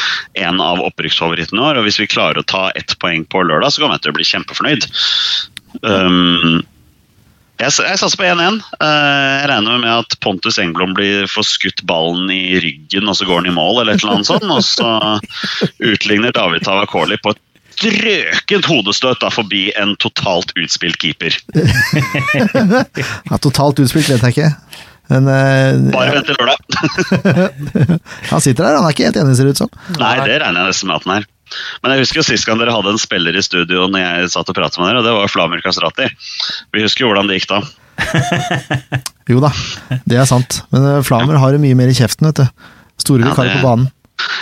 [0.45, 1.81] en av opprykksfavorittene våre.
[1.81, 4.19] og Hvis vi klarer å ta ett poeng på lørdag, så kommer jeg til å
[4.19, 4.89] bli kjempefornøyd.
[5.81, 6.61] Um,
[7.59, 8.61] jeg, jeg satser på 1-1.
[8.79, 13.27] Eh, Jeg regner med at Pontus Engblom blir får skutt ballen i ryggen, og så
[13.27, 14.47] går han i mål, eller et eller annet sånt.
[14.47, 15.19] Og så
[15.91, 17.41] utligner David Tavakoli på et
[17.79, 21.35] strøkent hodestøt da, forbi en totalt utspilt keeper.
[23.29, 24.49] Ja, totalt utspilt vet jeg ikke.
[25.09, 26.59] Men uh, Bare vent til lørdag.
[28.31, 29.71] han sitter der, han er ikke helt enig, ser det ut som.
[29.97, 31.29] Nei, det regner jeg nesten med at han er.
[31.83, 34.57] Men jeg husker sist gang dere hadde en spiller i studio når jeg satt og
[34.57, 36.09] pratet med dere, og det var Flamur Kastrati.
[36.75, 37.61] Vi husker jo hvordan det gikk da.
[39.29, 39.51] Jo da,
[40.09, 40.61] det er sant.
[40.73, 42.67] Men Flamur Flamer har jo mye mer i kjeften, vet du.
[43.01, 43.89] Store Ja, det- på banen.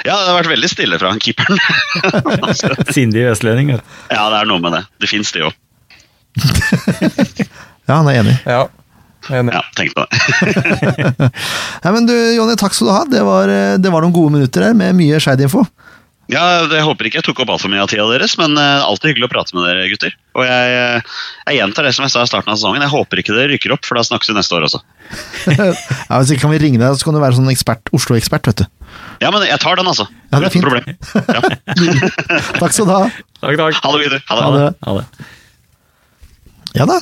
[0.08, 1.60] Ja, det har vært veldig stille fra han keeperen.
[2.95, 3.68] Sindig vestlending.
[3.76, 3.97] vet du.
[4.16, 4.84] ja, det er noe med det.
[5.03, 5.51] Det fins det jo.
[7.88, 8.34] Ja, han er enig.
[8.47, 8.64] Ja,
[9.38, 9.53] enig.
[9.53, 11.30] Ja, tenkte det.
[11.84, 13.03] Ja, men du, Jonny, takk skal du ha.
[13.12, 15.64] Det var, eh, det var noen gode minutter her med mye Skeid-info.
[16.28, 19.13] Ja, Jeg håper ikke jeg tok opp altfor mye av tida deres, men uh, alltid
[19.13, 20.11] hyggelig å prate med dere, gutter.
[20.38, 21.13] Og jeg, eh,
[21.47, 22.84] jeg gjentar det som jeg sa i starten av sesongen.
[22.84, 24.82] Jeg håper ikke dere rykker opp, for da snakkes vi neste år også.
[25.57, 28.61] Ja, Hvis ikke kan vi ringe deg, så kan du være sånn ekspert, Oslo-ekspert, vet
[28.61, 28.67] du.
[29.23, 30.05] Ja, men jeg tar den, altså.
[30.30, 30.67] Ja, det er fint.
[30.67, 30.86] problem.
[31.15, 31.41] Ja.
[32.61, 33.01] Takk skal du ha.
[33.39, 33.82] Takk, takk.
[33.82, 34.21] Ha det, videre.
[34.28, 34.43] Ha det.
[34.43, 34.69] Ha det.
[34.84, 35.05] Ha det.
[36.78, 36.99] Ja da.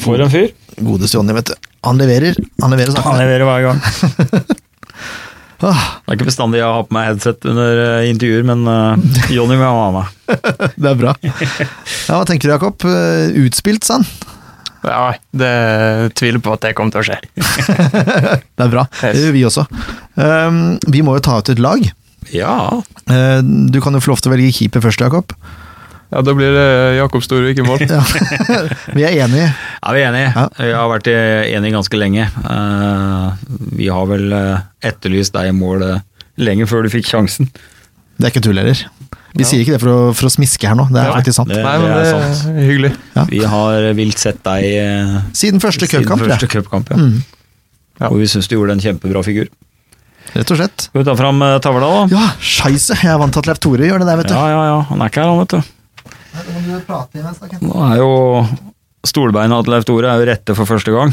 [0.00, 0.48] For en fyr.
[0.80, 1.70] Godeste Jonny, vet du.
[1.84, 2.38] Han leverer.
[2.62, 3.80] Han leverer Han leverer hver gang.
[5.70, 9.56] Det er ikke bestandig jeg har på meg headset under eh, intervjuer, men uh, Jonny
[9.60, 10.42] må ha med meg.
[10.82, 11.14] det er bra.
[11.22, 11.32] Ja,
[12.08, 12.86] Hva tenker du, Jakob?
[12.88, 14.06] Eh, Utspilt, sa han.
[14.82, 15.52] Ja, det
[16.18, 17.20] tviler på at det kommer til å skje.
[18.58, 18.82] Det er bra.
[18.98, 19.62] Det gjør vi også.
[20.18, 20.56] Um,
[20.90, 21.84] vi må jo ta ut et lag.
[22.34, 22.82] Ja.
[23.10, 25.34] Eh, du kan jo få lov til å velge keeper først, Jakob.
[26.12, 26.64] Ja, Da blir det
[26.98, 27.80] Jakob Storvik i mål.
[27.88, 28.02] Ja.
[28.96, 29.48] vi er enige.
[29.80, 30.32] Ja, vi er enige?
[30.36, 30.46] Ja.
[30.58, 32.26] Vi har vært enige ganske lenge.
[32.28, 33.28] Eh,
[33.78, 34.58] vi har vel eh,
[34.92, 36.02] etterlyst deg i mål eh,
[36.42, 37.48] lenge før du fikk sjansen.
[38.18, 38.82] Det er ikke tull heller.
[39.32, 39.48] Vi Ja.
[39.48, 41.48] sier ikke det for å, for å smiske her nå, det er Nei, faktisk sant.
[41.48, 42.42] det- Nei, men er det sant.
[42.52, 42.90] er hyggelig.
[43.16, 43.24] Ja.
[43.32, 46.36] Vi har vilt sett deg eh, Siden første siden cupkamp, ja.
[46.36, 46.96] Cup Ja.
[47.00, 47.22] Mm,
[48.02, 48.08] Ja.
[48.12, 49.48] Og vi syns du gjorde en kjempebra figur.
[50.34, 50.84] rett og slett.
[50.90, 52.04] Skal vi ta fram eh, tavla, da?
[52.12, 52.96] Ja, scheisse!
[53.00, 54.34] Jeg er vant til at Leif Tore gjør det der, vet du.
[54.36, 54.78] Ja, ja, ja.
[54.92, 55.72] Han er ikke her, han, vet du.
[56.32, 58.12] Nå er jo
[59.06, 61.12] stolbeina til Leif Tore er jo rette for første gang.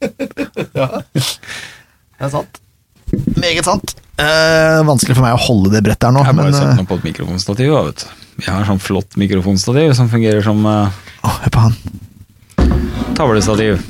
[0.00, 1.26] Det
[2.20, 2.60] er sant.
[3.36, 3.96] Meget sant.
[4.16, 6.88] Eh, vanskelig for meg å holde det brettet her nå, Jeg bare men setter eh,
[6.88, 7.74] på et mikrofonstativ.
[7.74, 8.24] Da, vet du.
[8.40, 11.76] Vi har sånn flott mikrofonstativ som fungerer som eh, å, hør på han.
[13.18, 13.82] tavlestativ.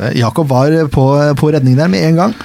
[0.00, 1.04] Eh, Jakob var på,
[1.36, 2.36] på redning der med en gang.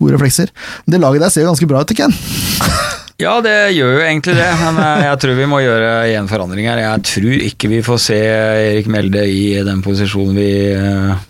[0.00, 0.52] Gode reflekser.
[0.88, 2.16] Det laget der ser jo ganske bra ut, Ken.
[3.16, 6.66] Ja, det gjør jo egentlig det, men eh, jeg tror vi må gjøre igjen forandring
[6.68, 6.82] her.
[6.82, 11.22] Jeg tror ikke vi får se Erik Melde i den posisjonen vi eh,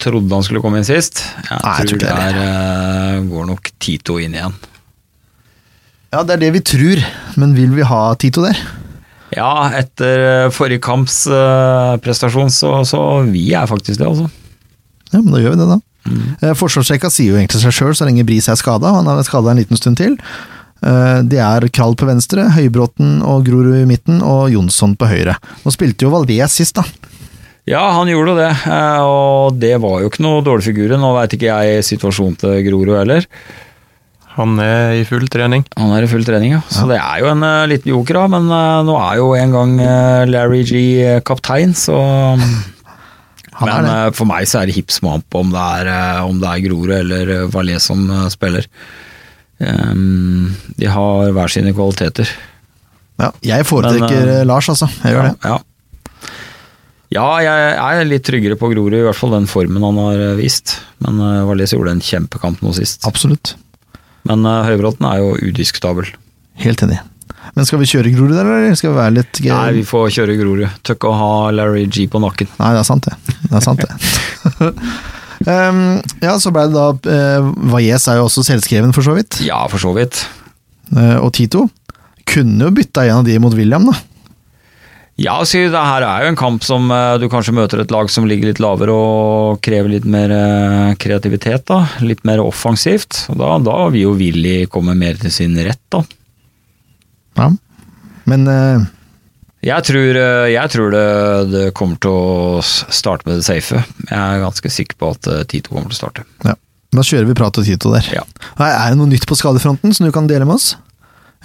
[0.00, 1.20] trodde han skulle komme inn sist.
[1.44, 4.56] Jeg Nei, jeg tror tror det der eh, går nok Tito inn igjen.
[6.14, 7.04] Ja, det er det vi tror,
[7.42, 8.64] men vil vi ha Tito der?
[9.34, 11.24] Ja, etter forrige kamps
[12.04, 14.30] prestasjon, så, så vi er faktisk det, altså.
[15.10, 15.80] Ja, men da gjør vi det, da.
[16.04, 16.56] Mm.
[16.56, 18.92] Forsvarssjekka sier jo egentlig seg sjøl så lenge Bris er skada.
[18.94, 20.14] Han er skada en liten stund til.
[20.84, 25.36] Eh, Det er Krall på venstre, Høybråten og Grorud i midten, og Jonsson på høyre.
[25.64, 26.84] Nå spilte jo Valves sist, da.
[27.64, 30.92] Ja, han gjorde det, eh, og det var jo ikke noe dårlig figur.
[31.00, 33.24] Nå veit ikke jeg situasjonen til Grorud heller.
[34.34, 35.62] Han er i full trening.
[35.78, 36.60] Han er i full trening, ja.
[36.68, 38.24] Så det er jo en uh, liten joker, da.
[38.34, 40.82] Men uh, nå er jo en gang uh, Larry G
[41.24, 41.94] kaptein, så
[43.60, 45.90] Han er Men uh, for meg så er det hipp som happ om det er,
[46.18, 48.66] uh, om det er Grorud eller Valais som uh, spiller.
[49.62, 52.30] Um, de har hver sine kvaliteter.
[53.22, 54.88] Ja, jeg foretrekker Men, eh, eh, Lars, altså.
[55.04, 55.34] Jeg gjør det.
[55.46, 55.58] Ja.
[57.14, 60.36] ja, jeg er litt tryggere på Grorud, i hvert fall den formen han har uh,
[60.40, 60.80] vist.
[61.04, 63.06] Men uh, Valais gjorde en kjempekamp nå sist.
[63.06, 63.54] Absolutt.
[64.26, 66.10] Men uh, Høybråten er jo udiskutabel.
[66.64, 66.98] Helt enig.
[67.54, 69.52] Men skal vi kjøre Grorud der, eller skal vi være litt gøy?
[69.52, 70.78] Nei, vi får kjøre Grorud.
[70.82, 72.50] Tør ikke å ha Larry G på nakken.
[72.58, 73.36] Nei, det er sant, det.
[73.44, 74.72] Det er sant, det.
[75.46, 75.84] um,
[76.22, 79.40] ja, så ble det da uh, Valles er jo også selvskreven, for så vidt.
[79.44, 80.24] Ja, for så vidt.
[80.92, 81.68] Uh, og Tito
[82.28, 83.96] kunne jo bytta en av de mot William, da.
[85.20, 88.08] Ja, så det her er jo en kamp som uh, du kanskje møter et lag
[88.10, 91.84] som ligger litt lavere og krever litt mer uh, kreativitet, da.
[92.02, 93.26] Litt mer offensivt.
[93.30, 96.02] Og da, da vil jo Willy komme mer til sin rett, da.
[97.38, 97.52] Ja.
[98.30, 98.84] Men eh,
[99.64, 101.04] Jeg tror, eh, jeg tror det,
[101.52, 103.80] det kommer til å starte med det safe.
[104.10, 106.24] Jeg er ganske sikker på at eh, Tito kommer til å starte.
[106.44, 106.54] ja.
[106.94, 108.06] da kjører vi Prat til Tito der.
[108.12, 108.22] Ja.
[108.60, 110.74] Er det noe nytt på skadefronten som du kan dele med oss?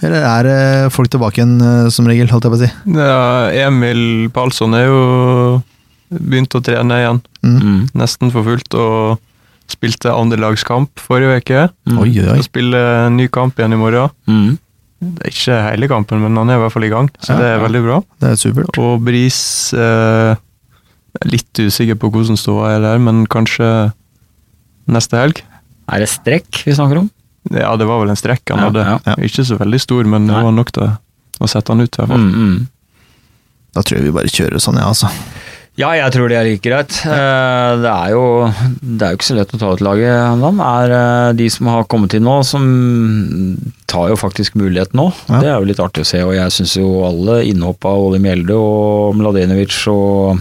[0.04, 2.70] Eller er det folk tilbake igjen, eh, som regel, holdt jeg på å si?
[2.96, 5.00] Ja, Emil Palsson er jo
[6.10, 7.58] begynt å trene igjen, Mm.
[7.64, 7.82] Mm.
[7.96, 9.18] nesten for fullt, og
[9.70, 11.60] spilte andrelagskamp forrige uke.
[11.88, 11.98] Mm.
[12.02, 14.10] Oi, oi, spiller ny kamp igjen i morgen.
[14.28, 14.58] Mm.
[15.00, 17.46] Det ikke hele kampen, men han er i hvert fall i gang, så Ja, det
[17.48, 17.62] er ja.
[17.64, 17.98] veldig bra.
[18.20, 18.78] Det er supert.
[18.82, 19.38] Og Bris
[19.72, 20.34] eh,
[21.26, 23.66] Litt usikker på hvordan ståa er der, men kanskje
[24.86, 25.40] neste helg?
[25.90, 27.08] Er det strekk vi snakker om?
[27.50, 28.84] Ja, det var vel en strekk han Ja, hadde.
[29.08, 29.14] ja.
[29.26, 30.86] Ikke så veldig stor, men det var nok til
[31.40, 32.20] å sette han ut, i hvert fall.
[32.20, 32.68] Mm, mm.
[33.74, 35.08] Da tror jeg vi bare kjører sånn, ja, altså.
[35.78, 36.92] Ja, jeg tror det er like greit.
[37.06, 38.24] Eh, Det er jo,
[38.82, 40.40] det er jo ikke så lett å ta ut laget.
[40.42, 42.64] Det er eh, de som har kommet inn nå, som
[43.88, 45.06] tar jo faktisk muligheten nå.
[45.30, 45.40] Ja.
[45.40, 48.20] Det er jo litt artig å se, og jeg syns jo alle innhopp av Oli
[48.20, 50.40] Mjelde og Mladenovic og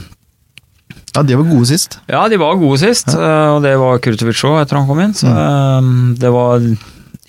[1.16, 2.00] Ja, de var gode sist.
[2.10, 3.56] Ja, de var gode sist, Ja.
[3.56, 5.14] og det var Kurtovic òg etter han kom inn.
[5.18, 6.60] Så eh, det var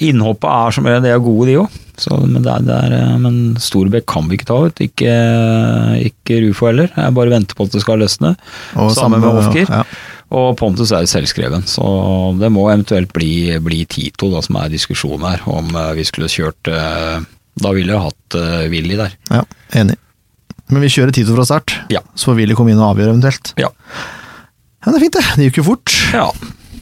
[0.01, 1.79] Innhoppet er som det de er gode, de òg.
[2.25, 4.79] Men, det er, det er, eh, men Storbekk kan vi ikke ta ut.
[4.81, 5.11] Ikke,
[6.09, 6.89] ikke Rufo heller.
[6.97, 8.31] Jeg bare venter på at det skal løsne.
[8.81, 9.69] Og Samme med Ofker.
[9.69, 9.83] Ja.
[10.31, 11.83] Og Pontus er selvskreven, så
[12.39, 15.43] det må eventuelt bli, bli Tito da, som er diskusjonen her.
[15.51, 17.19] Om eh, vi skulle kjørt eh,
[17.61, 18.37] Da ville jeg hatt
[18.73, 19.17] Willy der.
[19.35, 19.43] ja,
[19.83, 19.99] enig.
[20.71, 21.99] Men vi kjører Tito fra start, Ja.
[22.15, 23.53] så får Willy komme inn og avgjøre eventuelt.
[23.59, 23.69] Ja.
[24.81, 25.25] Ja, det er fint, det.
[25.37, 25.97] Det gikk jo fort.
[26.15, 26.29] ja.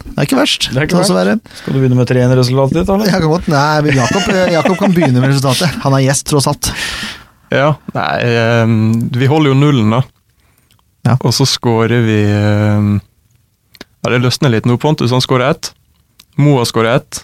[0.09, 0.69] Det er ikke verst.
[0.73, 1.15] Det er ikke verst.
[1.15, 1.37] være.
[1.61, 3.07] Skal du begynne med 3-1-resultatet ditt, eller?
[3.11, 5.79] Jeg kan godt, nei, Jakob, Jakob kan begynne med resultatet.
[5.85, 6.71] Han er gjest, tross alt.
[7.55, 8.67] Ja, nei, eh,
[9.19, 10.03] vi holder jo nullen, da.
[11.07, 11.15] Ja.
[11.23, 12.89] Og så skårer vi eh,
[14.05, 14.77] Ja, det løsner litt nå.
[14.83, 15.71] Pontus han skårer ett.
[16.39, 17.23] Moa skårer ett.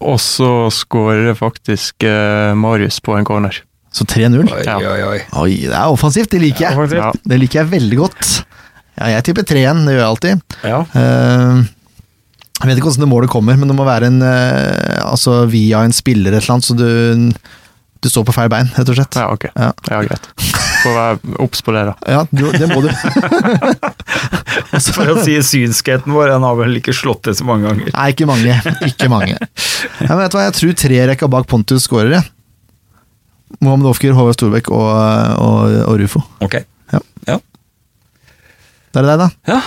[0.00, 3.62] Og så skårer faktisk eh, Marius på en corner.
[3.96, 4.42] Så 3-0.
[4.52, 4.74] Oi, Ja.
[4.80, 5.20] oi, oi.
[5.40, 6.28] Oi, det er offensivt.
[6.34, 6.90] Det liker jeg.
[6.98, 7.12] Ja.
[7.24, 8.32] Det liker jeg veldig godt.
[8.96, 10.58] Ja, jeg tipper 3-1, det gjør jeg alltid.
[10.64, 10.82] Ja.
[11.00, 11.62] Eh,
[12.56, 15.82] jeg vet ikke hvordan det målet kommer, men det må være en eh, altså via
[15.84, 16.86] en spiller et eller annet, så du,
[18.00, 19.18] du står på feil bein, rett og slett.
[19.20, 19.44] Ja, ok.
[19.52, 19.72] Ja.
[19.92, 20.30] Ja, greit.
[20.80, 21.94] Får være obs på det, da.
[22.14, 22.88] Ja, du, det må du.
[24.96, 27.92] For å si synskheten vår, den har vel ikke slått det så mange ganger.
[27.92, 28.56] Nei, ikke mange.
[28.88, 29.36] Ikke mange.
[29.36, 32.24] Ja, men vet du hva, jeg tror tre rekka bak Pontus skårer, jeg.
[33.60, 34.88] Mohammed Ofker, Håvard Storbekk og,
[35.44, 36.24] og, og Rufo.
[36.44, 36.58] Ok.
[36.92, 37.04] Ja.
[37.28, 37.38] ja.
[38.92, 39.30] Da er det deg, da?
[39.52, 39.60] Ja.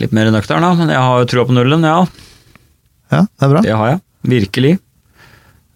[0.00, 2.00] Litt mer nøktern, da, men jeg har jo trua på nullen, ja.
[3.12, 3.62] Ja, det er bra.
[3.64, 4.00] Det har jeg.
[4.34, 4.72] Virkelig.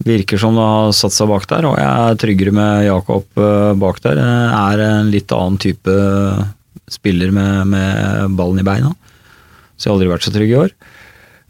[0.06, 3.72] Virker som det har satt seg bak der, og jeg er tryggere med Jakob eh,
[3.82, 4.20] bak der.
[4.22, 5.96] Jeg er en litt annen type
[6.88, 8.92] spiller med, med ballen i beina.
[9.76, 10.72] Så jeg har aldri vært så trygg i år.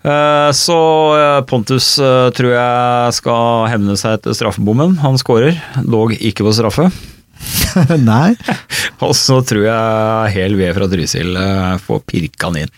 [0.08, 0.78] Eh, Så
[1.18, 4.96] eh, Pontus eh, tror jeg skal hevne seg etter straffebommen.
[5.04, 5.60] Han skårer.
[5.84, 6.88] dog ikke på straffe.
[8.10, 8.32] Nei.
[9.04, 12.72] Og så tror jeg hel ved fra Trysil eh, får pirka den inn.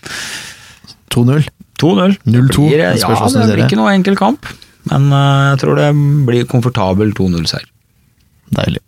[1.11, 1.47] 2-0.
[1.81, 2.17] 2-0.
[2.25, 3.07] 0-2, Det blir- Ja,
[3.41, 4.45] det blir ikke noe enkel kamp.
[4.91, 5.89] Men eh, jeg tror det
[6.27, 7.67] blir komfortabel 2-0-seier.
[8.51, 8.81] Deilig.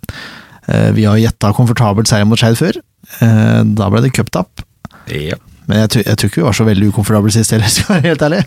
[0.67, 2.79] Eh, Vi har gjetta komfortabelt seier mot Skeid før.
[3.21, 4.63] Eh, Da ble det cuptap.
[5.11, 5.35] Ja.
[5.69, 8.09] Men jeg, jeg tror ikke vi var så veldig ukomfortable sist heller, skal jeg være
[8.13, 8.41] helt ærlig.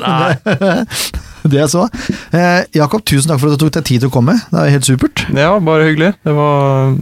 [1.52, 1.86] det jeg så.
[2.34, 4.34] Eh, Jakob, tusen takk for at du tok deg tid til å komme.
[4.50, 5.24] Det er helt supert.
[5.36, 6.12] Ja, bare hyggelig.
[6.26, 6.92] Det var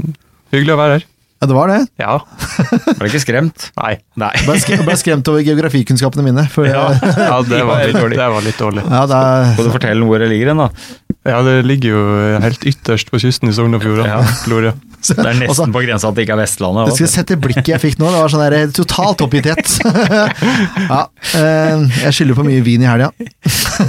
[0.54, 1.10] hyggelig å være her.
[1.42, 1.78] Ja, det var det.
[2.00, 2.12] Ja.
[2.96, 3.66] Ble ikke skremt?
[3.82, 3.96] Nei.
[4.20, 4.30] Nei.
[4.46, 6.44] Ble, sk ble skremt over geografikunnskapene mine.
[6.52, 6.86] For, Ja.
[6.94, 7.10] ja.
[7.18, 8.16] Ja, det var litt, dårlig.
[8.20, 8.84] det var litt dårlig.
[8.86, 10.70] Ja, det er, Skal du fortelle hvor det ligger hen, da?
[11.24, 12.04] Ja, det ligger jo
[12.44, 14.22] helt ytterst på kysten i Sogn og Fjordane.
[14.24, 14.72] Ja.
[15.10, 16.88] Det er nesten Altså, på grensa at det ikke er Vestlandet.
[16.88, 18.10] Du skulle sette sett det blikket jeg fikk nå.
[18.12, 19.74] Det var sånn der, totalt oppgitthet.
[20.92, 21.00] ja,
[21.40, 23.10] eh, jeg skylder på mye vin i helga.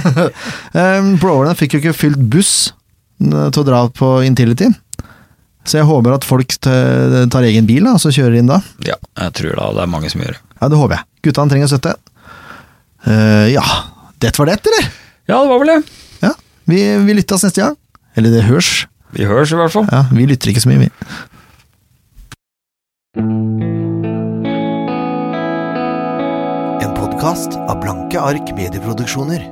[0.80, 2.54] eh, Blåhålene fikk jo ikke fylt buss
[3.24, 4.68] eh, til å dra på Intility.
[5.66, 8.60] Så jeg håper at folk tar egen bil da, og så kjører inn da.
[8.86, 10.42] Ja, jeg tror da det er mange som gjør det.
[10.60, 11.08] Ja, det håper jeg.
[11.26, 11.96] Guttene trenger støtte.
[13.06, 13.64] Eh, ja,
[14.22, 14.86] det var det, eller?
[15.26, 15.80] Ja, det var vel det.
[16.22, 16.32] Ja,
[16.70, 17.76] vi, vi lyttes neste gang.
[18.16, 18.86] Eller det hørs.
[19.16, 19.86] Vi høres i hvert fall.
[19.92, 20.90] Ja, vi lytter ikke så mye, vi.
[26.84, 29.46] En podkast av Blanke ark medieproduksjoner.